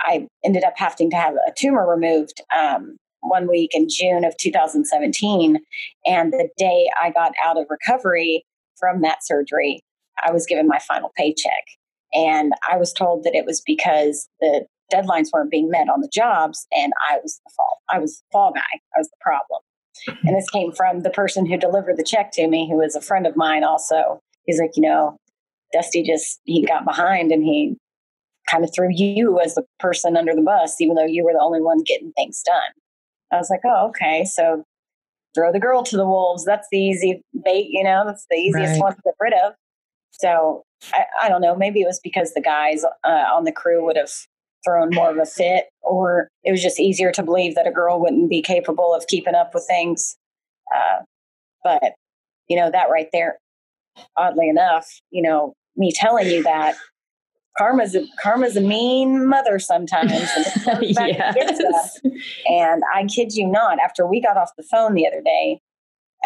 [0.00, 4.36] I ended up having to have a tumor removed um, one week in June of
[4.38, 5.58] 2017.
[6.06, 8.44] And the day I got out of recovery
[8.78, 9.82] from that surgery,
[10.24, 11.64] I was given my final paycheck.
[12.12, 16.10] And I was told that it was because the deadlines weren't being met on the
[16.12, 17.78] jobs, and I was the fault.
[17.88, 18.60] I was the fall guy.
[18.94, 19.60] I was the problem.
[20.24, 23.00] And this came from the person who delivered the check to me, who was a
[23.00, 24.20] friend of mine also.
[24.44, 25.16] He's like, you know,
[25.72, 27.76] Dusty just, he got behind and he
[28.50, 31.40] kind of threw you as the person under the bus, even though you were the
[31.40, 32.72] only one getting things done.
[33.32, 34.24] I was like, oh, okay.
[34.24, 34.64] So
[35.34, 36.44] throw the girl to the wolves.
[36.44, 38.80] That's the easy bait, you know, that's the easiest right.
[38.80, 39.54] one to get rid of.
[40.12, 41.54] So I, I, don't know.
[41.54, 44.10] Maybe it was because the guys uh, on the crew would have
[44.64, 48.00] thrown more of a fit, or it was just easier to believe that a girl
[48.00, 50.16] wouldn't be capable of keeping up with things.
[50.74, 51.02] Uh,
[51.64, 51.94] but,
[52.48, 53.38] you know, that right there,
[54.16, 56.74] oddly enough, you know, me telling you that
[57.56, 60.12] karma's a, karma's a mean mother sometimes.
[60.80, 62.00] yes.
[62.48, 65.60] And I kid you not, after we got off the phone the other day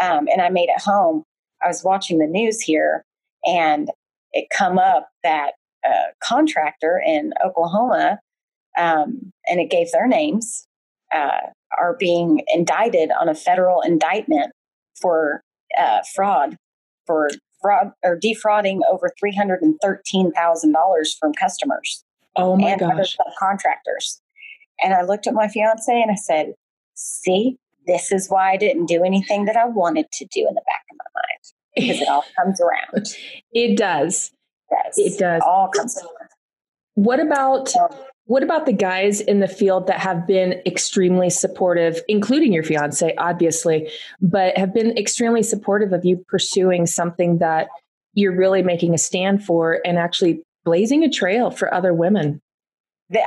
[0.01, 1.25] um, and I made it home,
[1.63, 3.05] I was watching the news here
[3.45, 3.91] and
[4.33, 5.53] it come up that
[5.85, 5.91] a
[6.23, 8.19] contractor in Oklahoma
[8.77, 10.67] um, and it gave their names,
[11.15, 11.41] uh,
[11.79, 14.53] are being indicted on a federal indictment
[15.01, 15.43] for
[15.79, 16.57] uh, fraud,
[17.07, 17.31] for
[17.64, 22.05] fraud or defrauding over three hundred and thirteen thousand dollars from customers.
[22.37, 23.16] Oh my and gosh!
[23.16, 24.20] Subcontractors.
[24.83, 26.55] And I looked at my fiance and I said,
[26.94, 30.62] "See, this is why I didn't do anything that I wanted to do in the
[30.66, 31.24] back of my mind."
[31.74, 33.09] because it all comes around.
[33.53, 34.33] It does.
[34.70, 35.42] Yes, It does.
[35.42, 36.31] It all comes around.
[36.94, 37.88] What about So,
[38.27, 43.15] what about the guys in the field that have been extremely supportive, including your fiance,
[43.19, 47.69] obviously, but have been extremely supportive of you pursuing something that
[48.15, 52.41] you're really making a stand for and actually blazing a trail for other women?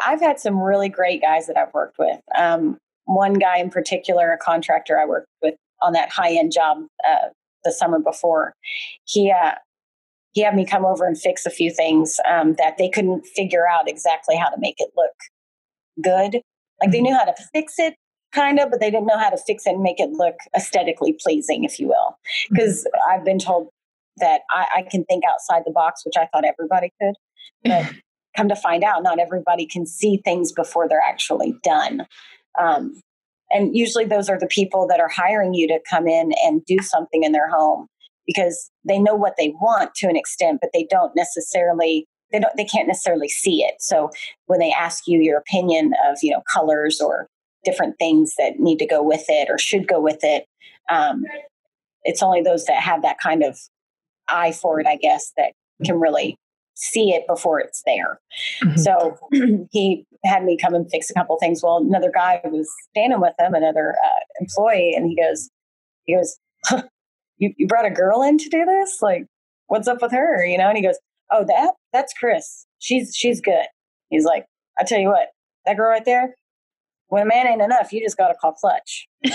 [0.06, 2.20] I've had some really great guys that I've worked with.
[2.36, 6.86] Um, one guy in particular, a contractor I worked with on that high end job
[7.08, 7.30] uh,
[7.64, 8.54] the summer before,
[9.06, 9.54] he uh,
[10.38, 13.68] he had me come over and fix a few things um, that they couldn't figure
[13.68, 15.16] out exactly how to make it look
[16.04, 16.44] good.
[16.80, 17.96] Like they knew how to fix it,
[18.36, 21.18] kind of, but they didn't know how to fix it and make it look aesthetically
[21.20, 22.20] pleasing, if you will.
[22.52, 23.70] Because I've been told
[24.18, 27.16] that I, I can think outside the box, which I thought everybody could.
[27.64, 27.92] But
[28.38, 32.06] come to find out, not everybody can see things before they're actually done.
[32.62, 33.02] Um,
[33.50, 36.78] and usually, those are the people that are hiring you to come in and do
[36.84, 37.88] something in their home
[38.28, 42.56] because they know what they want to an extent, but they don't necessarily they don't
[42.58, 43.76] they can't necessarily see it.
[43.80, 44.12] So
[44.46, 47.28] when they ask you your opinion of you know colors or
[47.64, 50.46] different things that need to go with it or should go with it,
[50.92, 51.24] um,
[52.04, 53.58] it's only those that have that kind of
[54.30, 55.54] eye for it, I guess, that
[55.86, 56.38] can really
[56.76, 58.20] see it before it's there.
[58.64, 58.80] Mhm.
[58.80, 59.18] So
[59.72, 61.62] he had me come and fix a couple things.
[61.64, 65.50] Well, another guy was standing with him, another uh, employee, and he goes,
[66.06, 66.84] he goes, huh,
[67.38, 69.00] you, you brought a girl in to do this?
[69.02, 69.26] Like,
[69.68, 70.46] what's up with her?
[70.46, 70.68] You know?
[70.68, 70.98] And he goes,
[71.32, 72.66] oh, that that's Chris.
[72.80, 73.66] She's she's good.
[74.10, 74.46] He's like,
[74.80, 75.30] I tell you what,
[75.66, 76.36] that girl right there.
[77.10, 79.08] When a man ain't enough, you just got to call clutch.
[79.26, 79.34] Take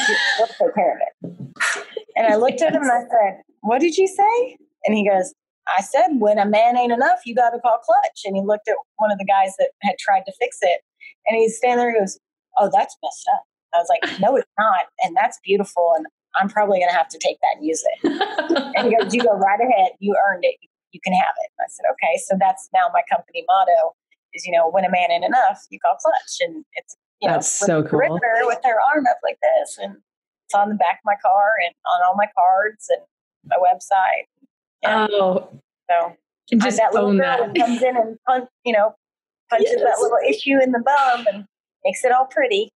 [0.74, 1.92] care of it.
[2.16, 4.56] And I looked at him and I said, What did you say?
[4.84, 5.32] And he goes,
[5.68, 8.22] I said, when a man ain't enough, you got to call clutch.
[8.24, 10.80] And he looked at one of the guys that had tried to fix it.
[11.26, 12.18] And he's standing there and goes,
[12.58, 13.42] Oh, that's messed up.
[13.74, 14.86] I was like, No, it's not.
[15.02, 15.92] And that's beautiful.
[15.96, 18.72] And I'm probably going to have to take that and use it.
[18.76, 19.92] And he goes, You go right ahead.
[20.00, 20.56] You earned it.
[20.92, 21.50] You can have it.
[21.58, 22.18] And I said, Okay.
[22.26, 23.94] So that's now my company motto
[24.34, 26.38] is, you know, when a man ain't enough, you call clutch.
[26.40, 28.00] And it's, you That's know, so cool.
[28.00, 29.78] with their arm up like this.
[29.80, 29.96] And
[30.46, 33.02] it's on the back of my car and on all my cards and
[33.46, 34.26] my website.
[34.82, 35.06] Yeah.
[35.10, 35.48] Oh,
[35.90, 36.16] So
[36.58, 38.94] just that little girl that comes in and punch, you know,
[39.50, 39.82] punches Yes.
[39.84, 41.44] that little issue in the bum and
[41.84, 42.70] makes it all pretty.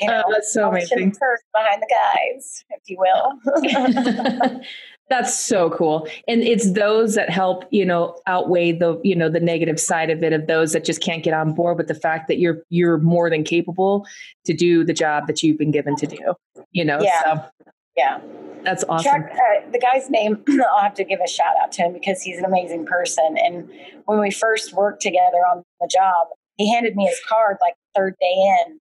[0.00, 1.10] You know, Oh, that's so amazing.
[1.52, 4.60] behind the guys, if you will.
[5.10, 6.08] That's so cool.
[6.26, 10.22] And it's those that help, you know, outweigh the, you know, the negative side of
[10.22, 12.96] it of those that just can't get on board with the fact that you're you're
[12.98, 14.06] more than capable
[14.46, 16.34] to do the job that you've been given to do.
[16.72, 17.22] You know, Yeah.
[17.22, 17.44] so
[17.98, 18.20] yeah.
[18.62, 19.04] that's awesome.
[19.12, 22.22] Chuck, uh, the guy's name, I'll have to give a shout out to him because
[22.22, 23.36] he's an amazing person.
[23.36, 23.68] And
[24.06, 28.14] when we first worked together on the job, he handed me his card like third
[28.20, 28.80] day in.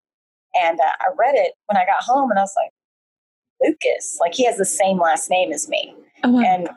[0.59, 2.71] And uh, I read it when I got home and I was like,
[3.61, 5.95] Lucas, like he has the same last name as me.
[6.23, 6.41] Oh, wow.
[6.41, 6.69] And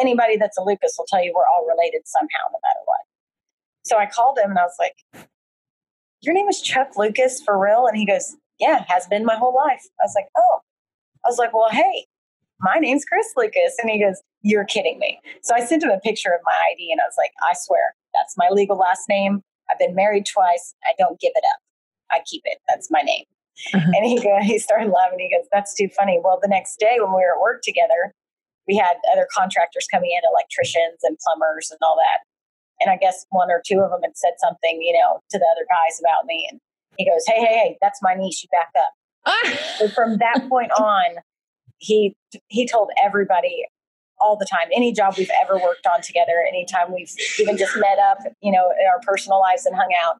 [0.00, 3.00] anybody that's a Lucas will tell you we're all related somehow, no matter what.
[3.84, 5.26] So I called him and I was like,
[6.20, 7.86] Your name is Chuck Lucas for real?
[7.86, 9.82] And he goes, Yeah, has been my whole life.
[10.00, 10.60] I was like, Oh.
[11.24, 12.06] I was like, Well, hey,
[12.60, 13.76] my name's Chris Lucas.
[13.80, 15.18] And he goes, You're kidding me.
[15.42, 17.94] So I sent him a picture of my ID and I was like, I swear,
[18.14, 19.42] that's my legal last name.
[19.70, 20.74] I've been married twice.
[20.84, 21.60] I don't give it up.
[22.10, 22.58] I keep it.
[22.68, 23.24] That's my name.
[23.74, 23.90] Uh-huh.
[23.94, 25.18] And he go, he started laughing.
[25.18, 28.14] He goes, "That's too funny." Well, the next day when we were at work together,
[28.66, 32.22] we had other contractors coming in, electricians and plumbers and all that.
[32.80, 35.46] And I guess one or two of them had said something, you know, to the
[35.50, 36.46] other guys about me.
[36.50, 36.60] And
[36.96, 38.42] he goes, "Hey, hey, hey, that's my niece.
[38.42, 38.92] You back up."
[39.78, 41.16] So from that point on,
[41.78, 42.14] he
[42.46, 43.64] he told everybody
[44.20, 47.98] all the time, any job we've ever worked on together, anytime we've even just met
[47.98, 50.16] up, you know, in our personal lives and hung out,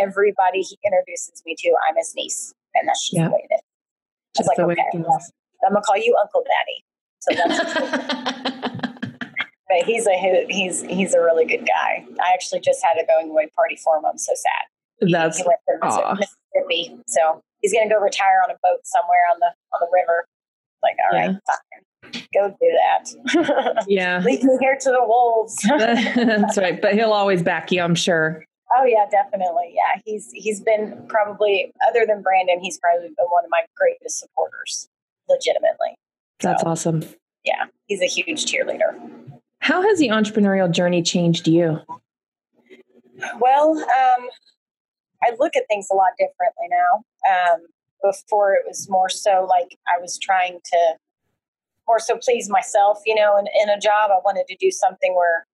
[0.00, 3.28] everybody he introduces me to, I'm his niece, and that's just Yeah.
[3.28, 3.60] the way it is.
[3.60, 5.32] I was Just like, okay, it well, goes.
[5.66, 6.84] I'm gonna call you Uncle Daddy.
[7.20, 8.78] So that's,
[9.68, 12.06] but he's a he's he's a really good guy.
[12.22, 14.04] I actually just had a going away party for him.
[14.06, 15.10] I'm so sad.
[15.10, 16.14] That's he went to aw.
[16.14, 20.26] Mississippi, so he's gonna go retire on a boat somewhere on the on the river.
[20.82, 23.84] Like, all right, fine, go do that.
[23.88, 24.20] yeah.
[24.24, 25.56] Leave me here to the wolves.
[25.68, 26.80] That's right.
[26.80, 28.44] But he'll always back you, I'm sure.
[28.76, 29.72] Oh yeah, definitely.
[29.74, 34.18] Yeah, he's he's been probably other than Brandon, he's probably been one of my greatest
[34.18, 34.88] supporters,
[35.28, 35.96] legitimately.
[36.40, 37.04] That's So, awesome.
[37.44, 38.98] Yeah, he's a huge cheerleader.
[39.60, 41.80] How has the entrepreneurial journey changed you?
[43.40, 44.28] Well, um,
[45.22, 47.02] I look at things a lot differently now.
[47.28, 47.60] Um,
[48.02, 50.78] before it was more so like I was trying to
[51.88, 54.10] more so please myself, you know, in, in a job.
[54.12, 55.46] I wanted to do something where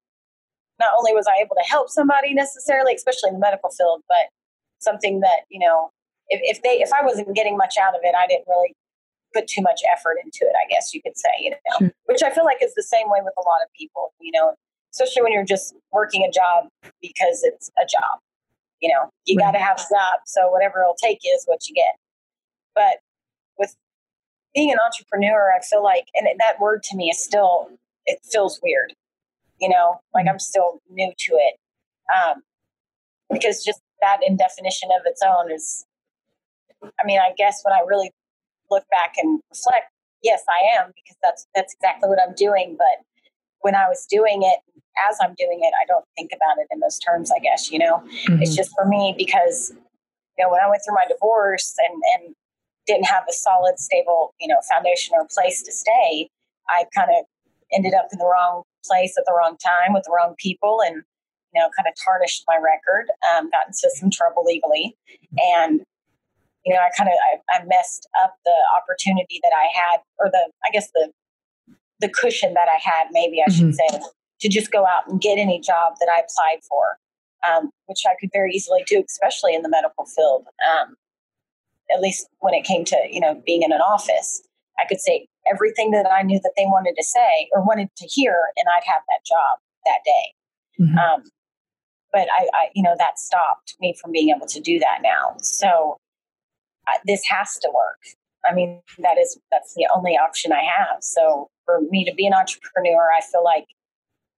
[0.78, 4.30] not only was I able to help somebody necessarily, especially in the medical field, but
[4.80, 5.90] something that, you know,
[6.28, 8.74] if, if they if I wasn't getting much out of it, I didn't really
[9.34, 11.92] put too much effort into it, I guess you could say, you know, sure.
[12.06, 14.54] which I feel like is the same way with a lot of people, you know,
[14.94, 16.68] especially when you're just working a job
[17.02, 18.20] because it's a job.
[18.80, 19.46] You know, you right.
[19.46, 20.20] got to have a job.
[20.26, 21.96] So whatever it'll take is what you get.
[22.74, 22.98] But
[23.58, 23.74] with
[24.54, 27.70] being an entrepreneur, I feel like, and that word to me is still,
[28.06, 28.94] it feels weird.
[29.64, 31.55] You know, like I'm still new to it.
[32.12, 32.42] Um,
[33.33, 35.87] because just that in definition of its own is,
[36.83, 38.12] I mean, I guess when I really
[38.70, 39.87] look back and reflect,
[40.22, 42.77] yes, I am because that's that's exactly what I'm doing.
[42.77, 43.05] But
[43.61, 44.61] when I was doing it,
[45.09, 47.33] as I'm doing it, I don't think about it in those terms.
[47.35, 48.42] I guess you know, mm-hmm.
[48.42, 49.72] it's just for me because
[50.37, 52.35] you know when I went through my divorce and and
[52.87, 56.29] didn't have a solid, stable you know foundation or place to stay,
[56.68, 57.24] I kind of
[57.72, 61.02] ended up in the wrong place at the wrong time with the wrong people and
[61.52, 64.96] you know kind of tarnished my record um, got into some trouble legally
[65.38, 65.80] and
[66.64, 70.30] you know, I kind of I, I, messed up the opportunity that I had, or
[70.30, 71.10] the I guess the
[72.00, 73.96] the cushion that I had, maybe I should mm-hmm.
[73.96, 74.00] say,
[74.40, 76.98] to just go out and get any job that I applied for,
[77.48, 80.46] um, which I could very easily do, especially in the medical field.
[80.70, 80.96] Um,
[81.94, 84.42] at least when it came to you know being in an office,
[84.78, 88.07] I could say everything that I knew that they wanted to say or wanted to
[88.07, 90.85] hear, and I'd have that job that day.
[90.85, 90.98] Mm-hmm.
[90.98, 91.22] Um,
[92.12, 95.37] but I, I, you know, that stopped me from being able to do that now.
[95.38, 95.98] So
[97.04, 97.98] this has to work.
[98.48, 100.98] I mean, that is that's the only option I have.
[101.00, 103.66] So for me to be an entrepreneur, I feel like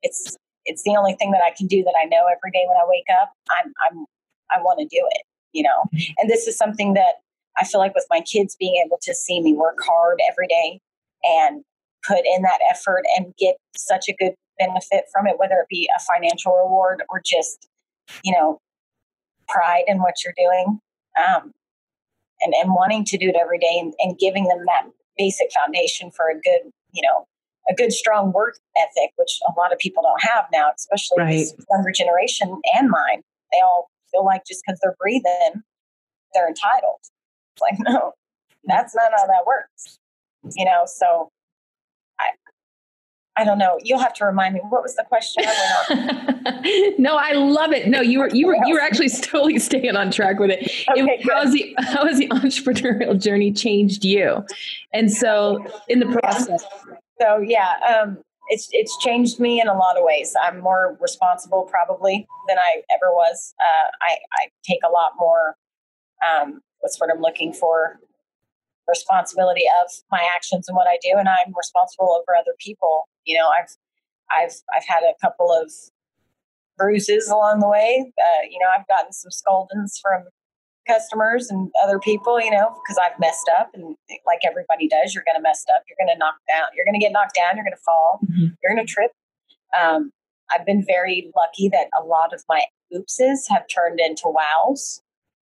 [0.03, 2.77] it's it's the only thing that I can do that I know every day when
[2.77, 3.33] I wake up.
[3.51, 4.07] I'm I'm
[4.51, 5.85] I want to do it, you know.
[5.95, 6.13] Mm-hmm.
[6.19, 7.17] And this is something that
[7.59, 10.81] I feel like with my kids being able to see me work hard every day
[11.27, 11.63] and
[12.07, 15.89] put in that effort and get such a good benefit from it, whether it be
[15.97, 17.69] a financial reward or just,
[18.23, 18.61] you know,
[19.49, 20.81] pride in what you're doing.
[21.19, 21.53] Um,
[22.41, 24.87] and, and wanting to do it every day and, and giving them that
[25.17, 27.27] basic foundation for a good, you know,
[27.69, 31.33] a good strong work ethic, which a lot of people don't have now, especially right.
[31.33, 33.23] this younger generation and mine.
[33.53, 35.63] They all feel like just because they're breathing,
[36.35, 37.01] they're entitled.
[37.01, 38.13] It's like, no,
[38.65, 39.99] that's not how that works.
[40.55, 41.31] You know, so
[42.19, 42.29] I
[43.39, 43.79] I don't know.
[43.83, 44.61] You'll have to remind me.
[44.69, 45.45] What was the question?
[46.99, 47.87] no, I love it.
[47.87, 50.71] No, you were you were you were actually totally staying on track with it.
[50.91, 54.45] Okay, it how has the how has the entrepreneurial journey changed you?
[54.93, 56.65] And so in the process.
[57.21, 60.35] So yeah, um, it's it's changed me in a lot of ways.
[60.41, 63.55] I'm more responsible probably than I ever was.
[63.61, 65.57] Uh, I I take a lot more.
[66.27, 67.99] Um, what's what I'm looking for
[68.89, 73.09] responsibility of my actions and what I do, and I'm responsible over other people.
[73.25, 73.71] You know, I've
[74.31, 75.71] I've I've had a couple of
[76.79, 78.13] bruises along the way.
[78.19, 80.25] Uh, you know, I've gotten some scoldings from
[80.87, 82.41] customers and other people.
[82.41, 83.97] You know, because I've messed up, and
[84.27, 85.83] like everybody does, you're going to mess up.
[85.89, 86.69] You're going to knock down.
[86.75, 87.57] You're going to get knocked down.
[87.57, 88.21] You're going to fall.
[88.25, 88.55] Mm-hmm.
[88.63, 89.11] You're going to trip.
[89.79, 90.11] Um,
[90.51, 92.63] I've been very lucky that a lot of my
[92.95, 95.03] oopses have turned into wows.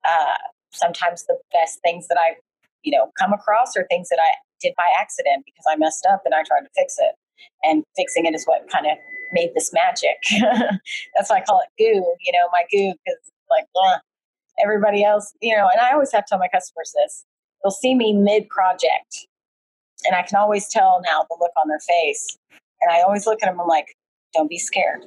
[0.08, 0.38] Uh,
[0.72, 2.36] sometimes the best things that I
[2.84, 6.22] you know, come across or things that I did by accident because I messed up
[6.26, 7.16] and I tried to fix it.
[7.64, 8.98] And fixing it is what kind of
[9.32, 10.18] made this magic.
[11.16, 13.66] That's why I call it goo, you know, my goo, because like,
[14.62, 17.26] everybody else, you know, and I always have to tell my customers this.
[17.64, 19.28] They'll see me mid project,
[20.06, 22.38] and I can always tell now the look on their face.
[22.82, 23.96] And I always look at them, I'm like,
[24.34, 25.06] don't be scared.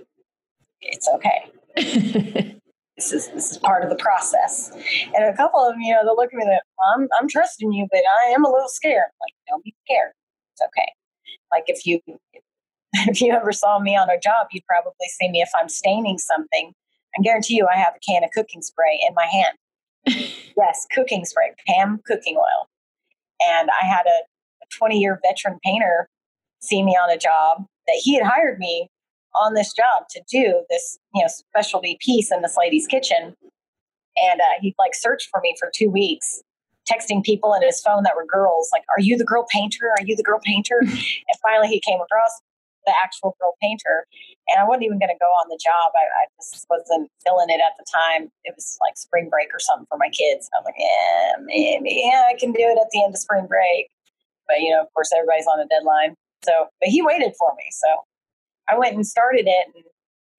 [0.80, 2.58] It's okay.
[3.02, 4.70] this is this is part of the process.
[5.14, 6.60] And a couple of them, you know, they'll look at me like,
[6.94, 9.04] I'm I'm trusting you, but I am a little scared.
[9.04, 10.12] I'm like, don't be scared.
[10.54, 10.92] It's okay.
[11.50, 12.00] Like if you
[12.94, 16.18] if you ever saw me on a job, you'd probably see me if I'm staining
[16.18, 16.72] something.
[17.18, 19.56] I guarantee you I have a can of cooking spray in my hand.
[20.56, 22.68] yes, cooking spray, Pam cooking oil.
[23.40, 24.22] And I had a
[24.78, 26.08] 20 year veteran painter
[26.60, 28.88] see me on a job that he had hired me
[29.34, 33.36] on this job to do this, you know, specialty piece in this lady's kitchen.
[34.16, 36.42] And uh, he like searched for me for two weeks,
[36.90, 39.88] texting people in his phone that were girls, like, "Are you the girl painter?
[39.98, 42.40] Are you the girl painter?" and finally, he came across
[42.86, 44.06] the actual girl painter.
[44.48, 45.94] And I wasn't even going to go on the job.
[45.94, 48.28] I, I, just wasn't feeling it at the time.
[48.44, 50.50] It was like spring break or something for my kids.
[50.52, 53.46] I was like, yeah, maybe yeah, I can do it at the end of spring
[53.46, 53.86] break.
[54.48, 56.18] But you know, of course, everybody's on a deadline.
[56.44, 57.70] So, but he waited for me.
[57.70, 57.86] So
[58.68, 59.66] I went and started it.
[59.74, 59.84] And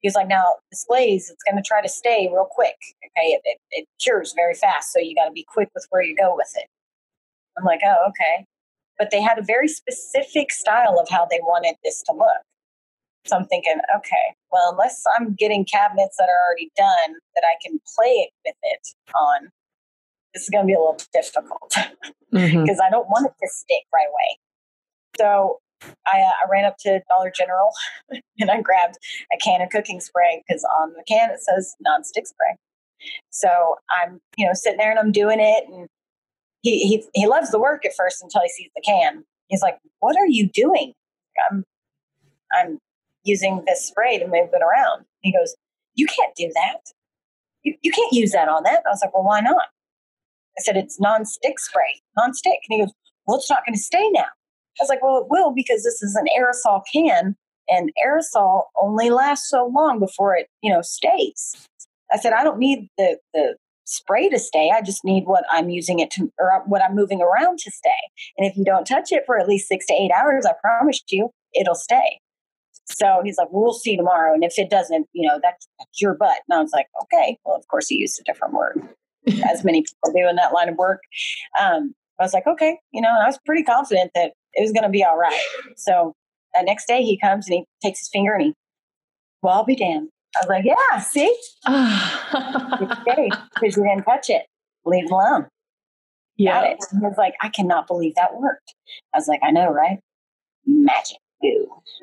[0.01, 2.76] he was like, now displays, it's going to try to stay real quick.
[3.05, 3.28] Okay.
[3.28, 4.91] It, it, it cures very fast.
[4.91, 6.67] So you got to be quick with where you go with it.
[7.57, 8.45] I'm like, oh, okay.
[8.97, 12.41] But they had a very specific style of how they wanted this to look.
[13.26, 17.55] So I'm thinking, okay, well, unless I'm getting cabinets that are already done that I
[17.65, 19.49] can play it with it on,
[20.34, 21.74] this is going to be a little difficult
[22.32, 22.82] because mm-hmm.
[22.86, 24.38] I don't want it to stick right away.
[25.17, 25.59] So
[26.07, 27.71] I, uh, I ran up to Dollar General
[28.39, 28.97] and I grabbed
[29.34, 32.55] a can of cooking spray because on the can it says non-stick spray.
[33.29, 35.88] So I'm, you know, sitting there and I'm doing it, and
[36.61, 39.23] he he he loves the work at first until he sees the can.
[39.47, 40.93] He's like, "What are you doing?"
[41.49, 41.63] I'm
[42.53, 42.79] I'm
[43.23, 45.05] using this spray to move it around.
[45.21, 45.55] He goes,
[45.95, 46.79] "You can't do that.
[47.63, 49.67] You you can't use that on that." I was like, "Well, why not?"
[50.57, 52.93] I said, "It's non-stick spray, non-stick." And he goes,
[53.27, 54.27] "Well, it's not going to stay now."
[54.80, 57.36] I was like, well, it will because this is an aerosol can
[57.69, 61.67] and aerosol only lasts so long before it, you know, stays.
[62.11, 63.55] I said, I don't need the, the
[63.86, 64.71] spray to stay.
[64.74, 67.89] I just need what I'm using it to, or what I'm moving around to stay.
[68.38, 71.01] And if you don't touch it for at least six to eight hours, I promise
[71.09, 72.19] you, it'll stay.
[72.86, 74.34] So he's like, well, we'll see tomorrow.
[74.34, 76.39] And if it doesn't, you know, that's, that's your butt.
[76.49, 77.38] And I was like, okay.
[77.45, 78.82] Well, of course, he used a different word,
[79.49, 81.01] as many people do in that line of work.
[81.61, 84.83] Um, I was like, okay, you know, I was pretty confident that it was going
[84.83, 85.39] to be all right.
[85.75, 86.13] So
[86.53, 88.53] that next day he comes and he takes his finger and he,
[89.41, 90.09] well, I'll be damned.
[90.35, 91.35] I was like, yeah, see?
[91.67, 94.45] okay, because you didn't touch it.
[94.85, 95.47] Leave it alone.
[96.37, 96.61] Yeah.
[96.61, 96.77] Got it.
[96.91, 98.73] he was like, I cannot believe that worked.
[99.13, 99.99] I was like, I know, right?
[100.65, 101.17] Magic.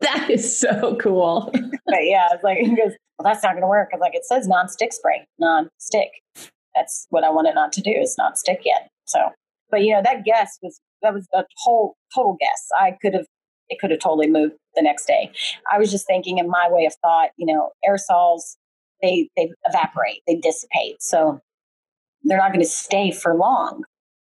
[0.00, 1.50] that is so cool.
[1.86, 3.88] but yeah, it's like he goes, Well, that's not gonna work.
[3.92, 6.10] I was like, it says non-stick spray, non-stick.
[6.74, 8.90] That's what I want it not to do is not stick yet.
[9.06, 9.30] So
[9.70, 12.68] but you know, that guess was that was a whole total guess.
[12.78, 13.26] I could have
[13.68, 15.30] it could have totally moved the next day.
[15.70, 18.56] I was just thinking in my way of thought, you know, aerosols
[19.02, 21.02] they they evaporate, they dissipate.
[21.02, 21.40] So
[22.22, 23.84] they're not going to stay for long.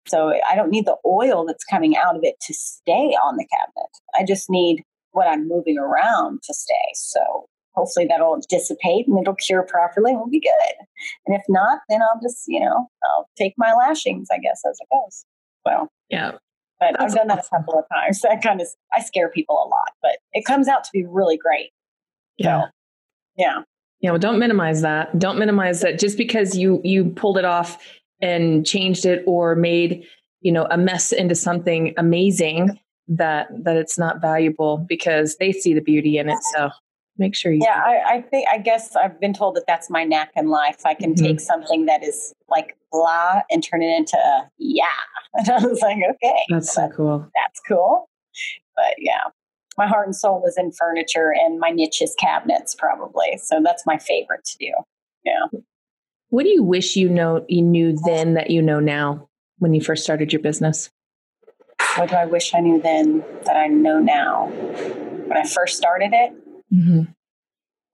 [0.08, 3.48] So I don't need the oil that's coming out of it to stay on the
[3.48, 3.90] cabinet.
[4.18, 6.92] I just need what I'm moving around to stay.
[6.94, 10.76] So hopefully that'll dissipate and it'll cure properly and we'll be good.
[11.26, 14.78] And if not, then I'll just, you know, I'll take my lashings, I guess, as
[14.80, 15.26] it goes.
[15.66, 16.34] Well, yeah.
[16.80, 18.20] But I've done that a couple of times.
[18.24, 21.38] That kind of, I scare people a lot, but it comes out to be really
[21.38, 21.72] great.
[22.38, 22.64] Yeah.
[22.64, 22.68] So,
[23.38, 23.62] yeah.
[24.02, 24.12] Yeah.
[24.12, 25.18] Well, don't minimize that.
[25.18, 27.78] Don't minimize that just because you, you pulled it off
[28.22, 30.06] and changed it or made,
[30.42, 35.74] you know, a mess into something amazing that, that it's not valuable because they see
[35.74, 36.40] the beauty in it.
[36.54, 36.70] So
[37.18, 40.04] make sure you yeah I, I, think i guess i've been told that that's my
[40.04, 40.86] knack in life.
[40.86, 41.26] I can mm-hmm.
[41.26, 44.86] take something that is like blah and turn it into a, yeah.
[45.36, 47.30] And i was like okay that's so cool.
[47.36, 48.10] that's cool.
[48.76, 49.30] But yeah
[49.78, 53.40] my heart and soul is in furniture and my niche is cabinets probably.
[53.42, 54.72] So that's my favorite to do.
[55.24, 55.60] Yeah.
[56.30, 59.82] What do you wish you know you knew then that you know now when you
[59.82, 60.90] first started your business?
[61.96, 64.48] What do i wish i knew then that i know now?
[64.48, 66.34] When i first started it
[66.74, 67.12] Mm-hmm.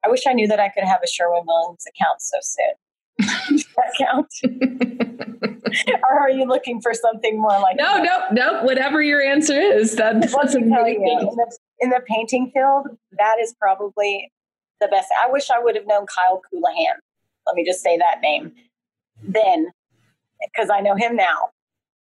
[0.06, 3.60] I wish I knew that I could have a Sherwin Williams account so soon.
[4.00, 4.34] account?
[6.10, 8.34] or are you looking for something more like no, that?
[8.34, 8.64] no, no?
[8.64, 11.04] Whatever your answer is, that, that's amazing.
[11.04, 14.32] You, in, the, in the painting field, that is probably
[14.80, 15.10] the best.
[15.24, 16.96] I wish I would have known Kyle Coolahan.
[17.46, 18.54] Let me just say that name
[19.22, 19.68] then,
[20.54, 21.50] because I know him now.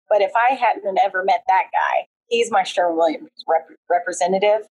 [0.08, 4.66] But if I hadn't ever met that guy, he's my Sherwin Williams rep- representative.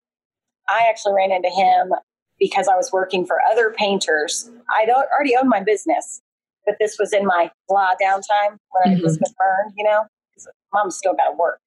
[0.69, 1.93] I actually ran into him
[2.39, 4.49] because I was working for other painters.
[4.75, 6.21] I don't already owned my business,
[6.65, 8.99] but this was in my blah downtime when mm-hmm.
[8.99, 10.03] I was burned, you know,
[10.73, 11.59] mom's still got to work.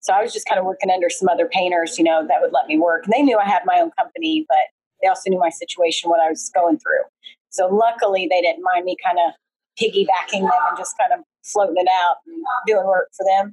[0.00, 2.52] So I was just kind of working under some other painters, you know, that would
[2.52, 3.04] let me work.
[3.04, 4.56] And they knew I had my own company, but
[5.02, 7.04] they also knew my situation, what I was going through.
[7.50, 9.34] So luckily, they didn't mind me kind of
[9.78, 13.52] piggybacking them and just kind of floating it out and doing work for them.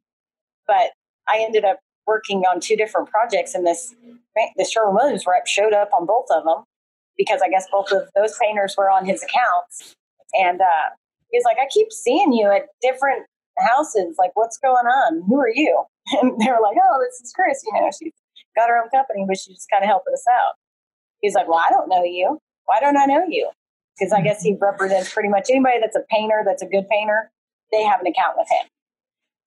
[0.67, 0.91] But
[1.27, 3.93] I ended up working on two different projects, and this
[4.55, 6.63] the Sherwin Williams rep showed up on both of them
[7.17, 9.95] because I guess both of those painters were on his accounts.
[10.33, 10.89] And uh,
[11.31, 13.25] he's like, I keep seeing you at different
[13.57, 14.15] houses.
[14.19, 15.23] Like, what's going on?
[15.27, 15.83] Who are you?
[16.21, 17.61] And they were like, Oh, this is Chris.
[17.65, 18.13] You know, she's
[18.55, 20.53] got her own company, but she's just kind of helping us out.
[21.19, 22.39] He's like, Well, I don't know you.
[22.63, 23.49] Why don't I know you?
[23.99, 27.29] Because I guess he represents pretty much anybody that's a painter, that's a good painter,
[27.73, 28.69] they have an account with him.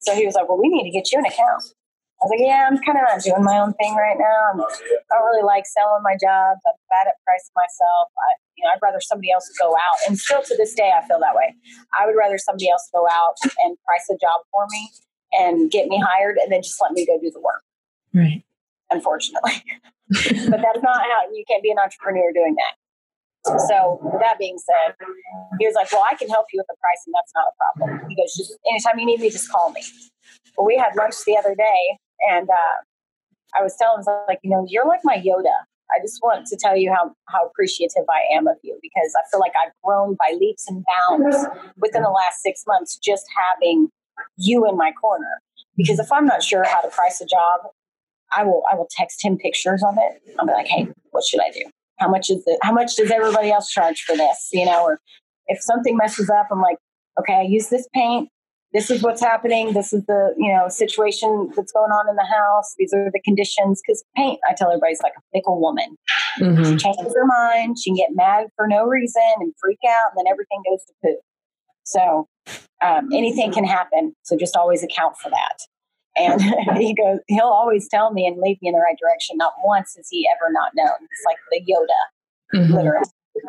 [0.00, 1.72] So he was like, Well, we need to get you an account.
[2.20, 4.52] I was like, yeah, I'm kind of not doing my own thing right now.
[4.52, 6.60] I'm, oh, I don't really like selling my jobs.
[6.68, 8.12] I'm bad at pricing myself.
[8.12, 9.96] I, you know, I'd rather somebody else go out.
[10.04, 11.56] And still to this day, I feel that way.
[11.98, 14.92] I would rather somebody else go out and price a job for me
[15.32, 17.62] and get me hired, and then just let me go do the work.
[18.12, 18.44] Right.
[18.90, 19.62] Unfortunately,
[20.10, 22.74] but that's not how you can't be an entrepreneur doing that.
[23.68, 24.94] So with that being said,
[25.58, 27.14] he was like, "Well, I can help you with the pricing.
[27.14, 29.82] That's not a problem." He goes, "Just anytime you need me, just call me."
[30.58, 31.98] Well, we had lunch the other day,
[32.28, 35.54] and uh, I was telling him, like, you know, you're like my Yoda.
[35.90, 39.28] I just want to tell you how, how appreciative I am of you because I
[39.30, 41.36] feel like I've grown by leaps and bounds
[41.78, 43.88] within the last six months just having
[44.36, 45.40] you in my corner.
[45.76, 47.60] Because if I'm not sure how to price a job,
[48.32, 50.22] I will I will text him pictures of it.
[50.38, 51.64] I'll be like, hey, what should I do?
[51.98, 52.58] How much is it?
[52.62, 54.48] How much does everybody else charge for this?
[54.52, 55.00] You know, or
[55.48, 56.76] if something messes up, I'm like,
[57.18, 58.28] okay, I use this paint.
[58.72, 59.72] This is what's happening.
[59.72, 62.74] This is the you know situation that's going on in the house.
[62.78, 63.80] These are the conditions.
[63.84, 65.96] Because paint, I tell everybody, is like a fickle woman.
[66.38, 66.62] Mm-hmm.
[66.62, 67.78] She changes her mind.
[67.78, 70.92] She can get mad for no reason and freak out, and then everything goes to
[71.02, 71.20] poop.
[71.84, 72.28] So
[72.80, 74.14] um, anything can happen.
[74.22, 75.58] So just always account for that.
[76.16, 76.40] And
[76.76, 79.36] he goes, he'll always tell me and lead me in the right direction.
[79.36, 80.96] Not once has he ever not known.
[81.02, 82.74] It's like the Yoda, mm-hmm.
[82.74, 83.06] literally,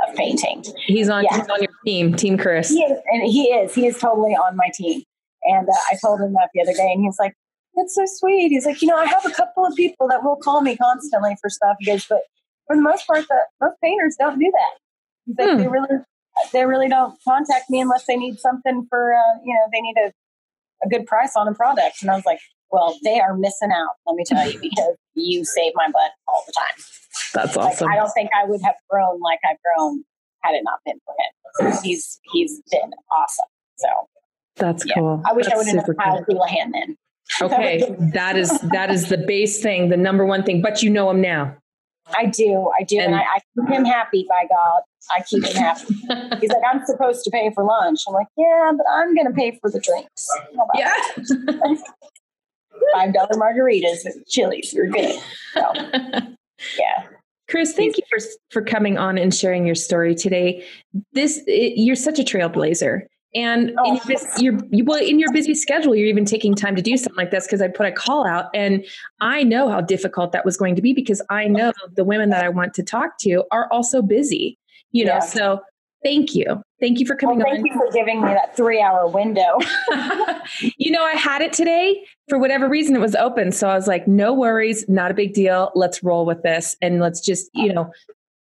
[0.07, 0.63] of painting.
[0.85, 1.37] He's on, yeah.
[1.37, 2.69] he's on your team, Team Chris.
[2.69, 3.73] He is, and he is.
[3.73, 5.03] He is totally on my team.
[5.43, 7.35] And uh, I told him that the other day, and he was like,
[7.75, 10.37] "That's so sweet." He's like, "You know, I have a couple of people that will
[10.37, 12.21] call me constantly for stuff." He goes, "But
[12.67, 14.79] for the most part, the most painters don't do that.
[15.25, 15.57] He's like, hmm.
[15.57, 15.97] they really,
[16.53, 19.95] they really don't contact me unless they need something for, uh, you know, they need
[19.97, 20.11] a
[20.83, 22.01] a good price on a product.
[22.01, 22.39] And I was like,
[22.71, 26.43] well, they are missing out, let me tell you, because you save my butt all
[26.47, 26.83] the time.
[27.33, 27.87] That's awesome.
[27.87, 30.03] Like, I don't think I would have grown like I've grown
[30.43, 31.77] had it not been for him.
[31.83, 33.45] He's he's been awesome.
[33.75, 33.87] So
[34.55, 34.95] that's yeah.
[34.95, 35.21] cool.
[35.25, 36.37] I wish that's I would have cool.
[36.37, 36.97] Houlihan then.
[37.41, 40.61] Okay, that is that is the base thing, the number one thing.
[40.61, 41.55] But you know him now.
[42.17, 44.25] I do, I do, and, and I, I, keep him happy.
[44.27, 44.81] By God,
[45.15, 45.93] I keep him happy.
[46.41, 48.01] He's like, I'm supposed to pay for lunch.
[48.07, 50.27] I'm like, yeah, but I'm going to pay for the drinks.
[50.75, 50.93] Yeah.
[52.93, 54.73] Five dollar margaritas at Chili's.
[54.73, 55.19] You're good.
[55.53, 55.71] So,
[56.77, 57.07] yeah.
[57.49, 60.65] Chris, thank you for for coming on and sharing your story today.
[61.13, 63.01] This it, you're such a trailblazer,
[63.33, 63.99] and oh.
[64.07, 67.15] in your, you, well, in your busy schedule, you're even taking time to do something
[67.15, 68.85] like this because I put a call out, and
[69.21, 72.43] I know how difficult that was going to be because I know the women that
[72.43, 74.57] I want to talk to are also busy.
[74.91, 75.19] You know, yeah.
[75.19, 75.61] so
[76.03, 77.63] thank you, thank you for coming well, thank on.
[77.63, 79.57] Thank you for giving me that three hour window.
[80.77, 82.95] you know, I had it today for whatever reason.
[82.97, 85.71] It was open, so I was like, no worries, not a big deal.
[85.73, 87.91] Let's roll with this, and let's just you know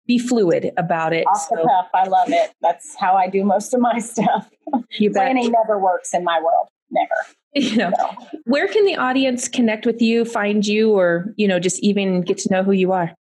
[0.07, 1.25] be fluid about it.
[1.27, 2.53] Off the cuff, I love it.
[2.61, 4.49] That's how I do most of my stuff.
[4.91, 6.67] You Planning never works in my world.
[6.91, 7.09] Never.
[7.55, 8.09] You know, so.
[8.45, 12.39] where can the audience connect with you, find you, or you know, just even get
[12.39, 13.13] to know who you are?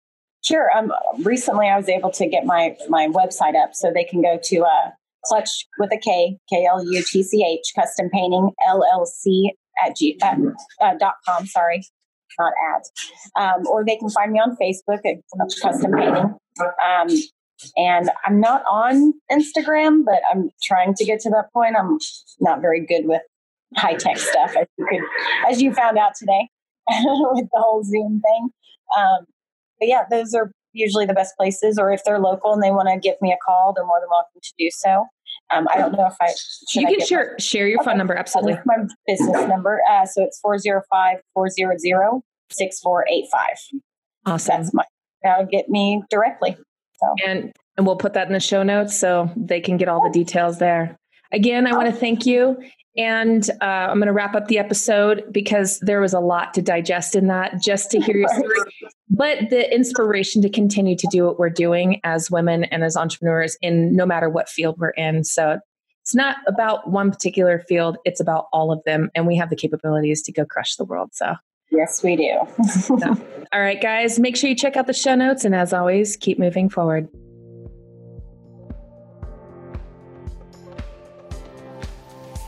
[0.44, 0.70] Sure.
[0.72, 0.92] Um,
[1.24, 4.60] recently, I was able to get my my website up, so they can go to
[4.60, 4.90] uh,
[5.24, 9.48] Klutch with a K, K L U T C H, Custom Painting LLC
[9.84, 10.36] at G, uh,
[10.80, 11.44] uh, dot com.
[11.46, 11.82] Sorry,
[12.38, 13.42] not at.
[13.42, 15.16] Um, or they can find me on Facebook at
[15.60, 16.36] Custom Painting.
[16.58, 17.08] Um,
[17.76, 21.76] and I'm not on Instagram, but I'm trying to get to that point.
[21.78, 21.98] I'm
[22.40, 23.22] not very good with
[23.76, 25.00] high tech stuff, as you could,
[25.48, 26.48] as you found out today
[26.88, 28.50] with the whole Zoom thing.
[28.96, 29.26] Um,
[29.78, 31.78] but yeah, those are usually the best places.
[31.78, 34.08] Or if they're local and they want to give me a call, they're more than
[34.10, 35.06] welcome to do so.
[35.52, 36.32] Um, I don't know if I
[36.74, 37.90] you can share my, share your okay.
[37.90, 38.60] phone number absolutely.
[38.66, 38.76] my
[39.06, 40.40] business number, uh, so it's
[41.36, 42.20] 405-400-6485.
[44.26, 44.62] Awesome.
[44.62, 44.84] That's my
[45.22, 46.56] that'll get me directly.
[46.98, 47.14] So.
[47.26, 50.10] And and we'll put that in the show notes so they can get all the
[50.10, 50.98] details there.
[51.32, 52.58] Again, I want to thank you.
[52.96, 56.62] And uh, I'm going to wrap up the episode because there was a lot to
[56.62, 58.58] digest in that just to hear your story,
[59.08, 63.56] but the inspiration to continue to do what we're doing as women and as entrepreneurs
[63.62, 65.22] in no matter what field we're in.
[65.22, 65.60] So
[66.02, 69.10] it's not about one particular field, it's about all of them.
[69.14, 71.10] And we have the capabilities to go crush the world.
[71.12, 71.36] So
[71.70, 72.40] Yes, we do.
[72.64, 72.96] so,
[73.52, 75.44] all right, guys, make sure you check out the show notes.
[75.44, 77.08] And as always, keep moving forward.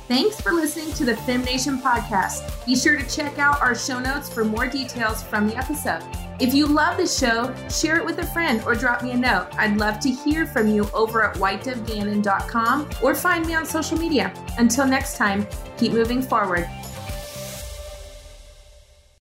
[0.09, 2.67] Thanks for listening to the FemNation podcast.
[2.67, 6.03] Be sure to check out our show notes for more details from the episode.
[6.39, 9.49] If you love the show, share it with a friend or drop me a note.
[9.57, 14.35] I'd love to hear from you over at whitedovegannon.com or find me on social media.
[14.59, 15.47] Until next time,
[15.79, 16.69] keep moving forward.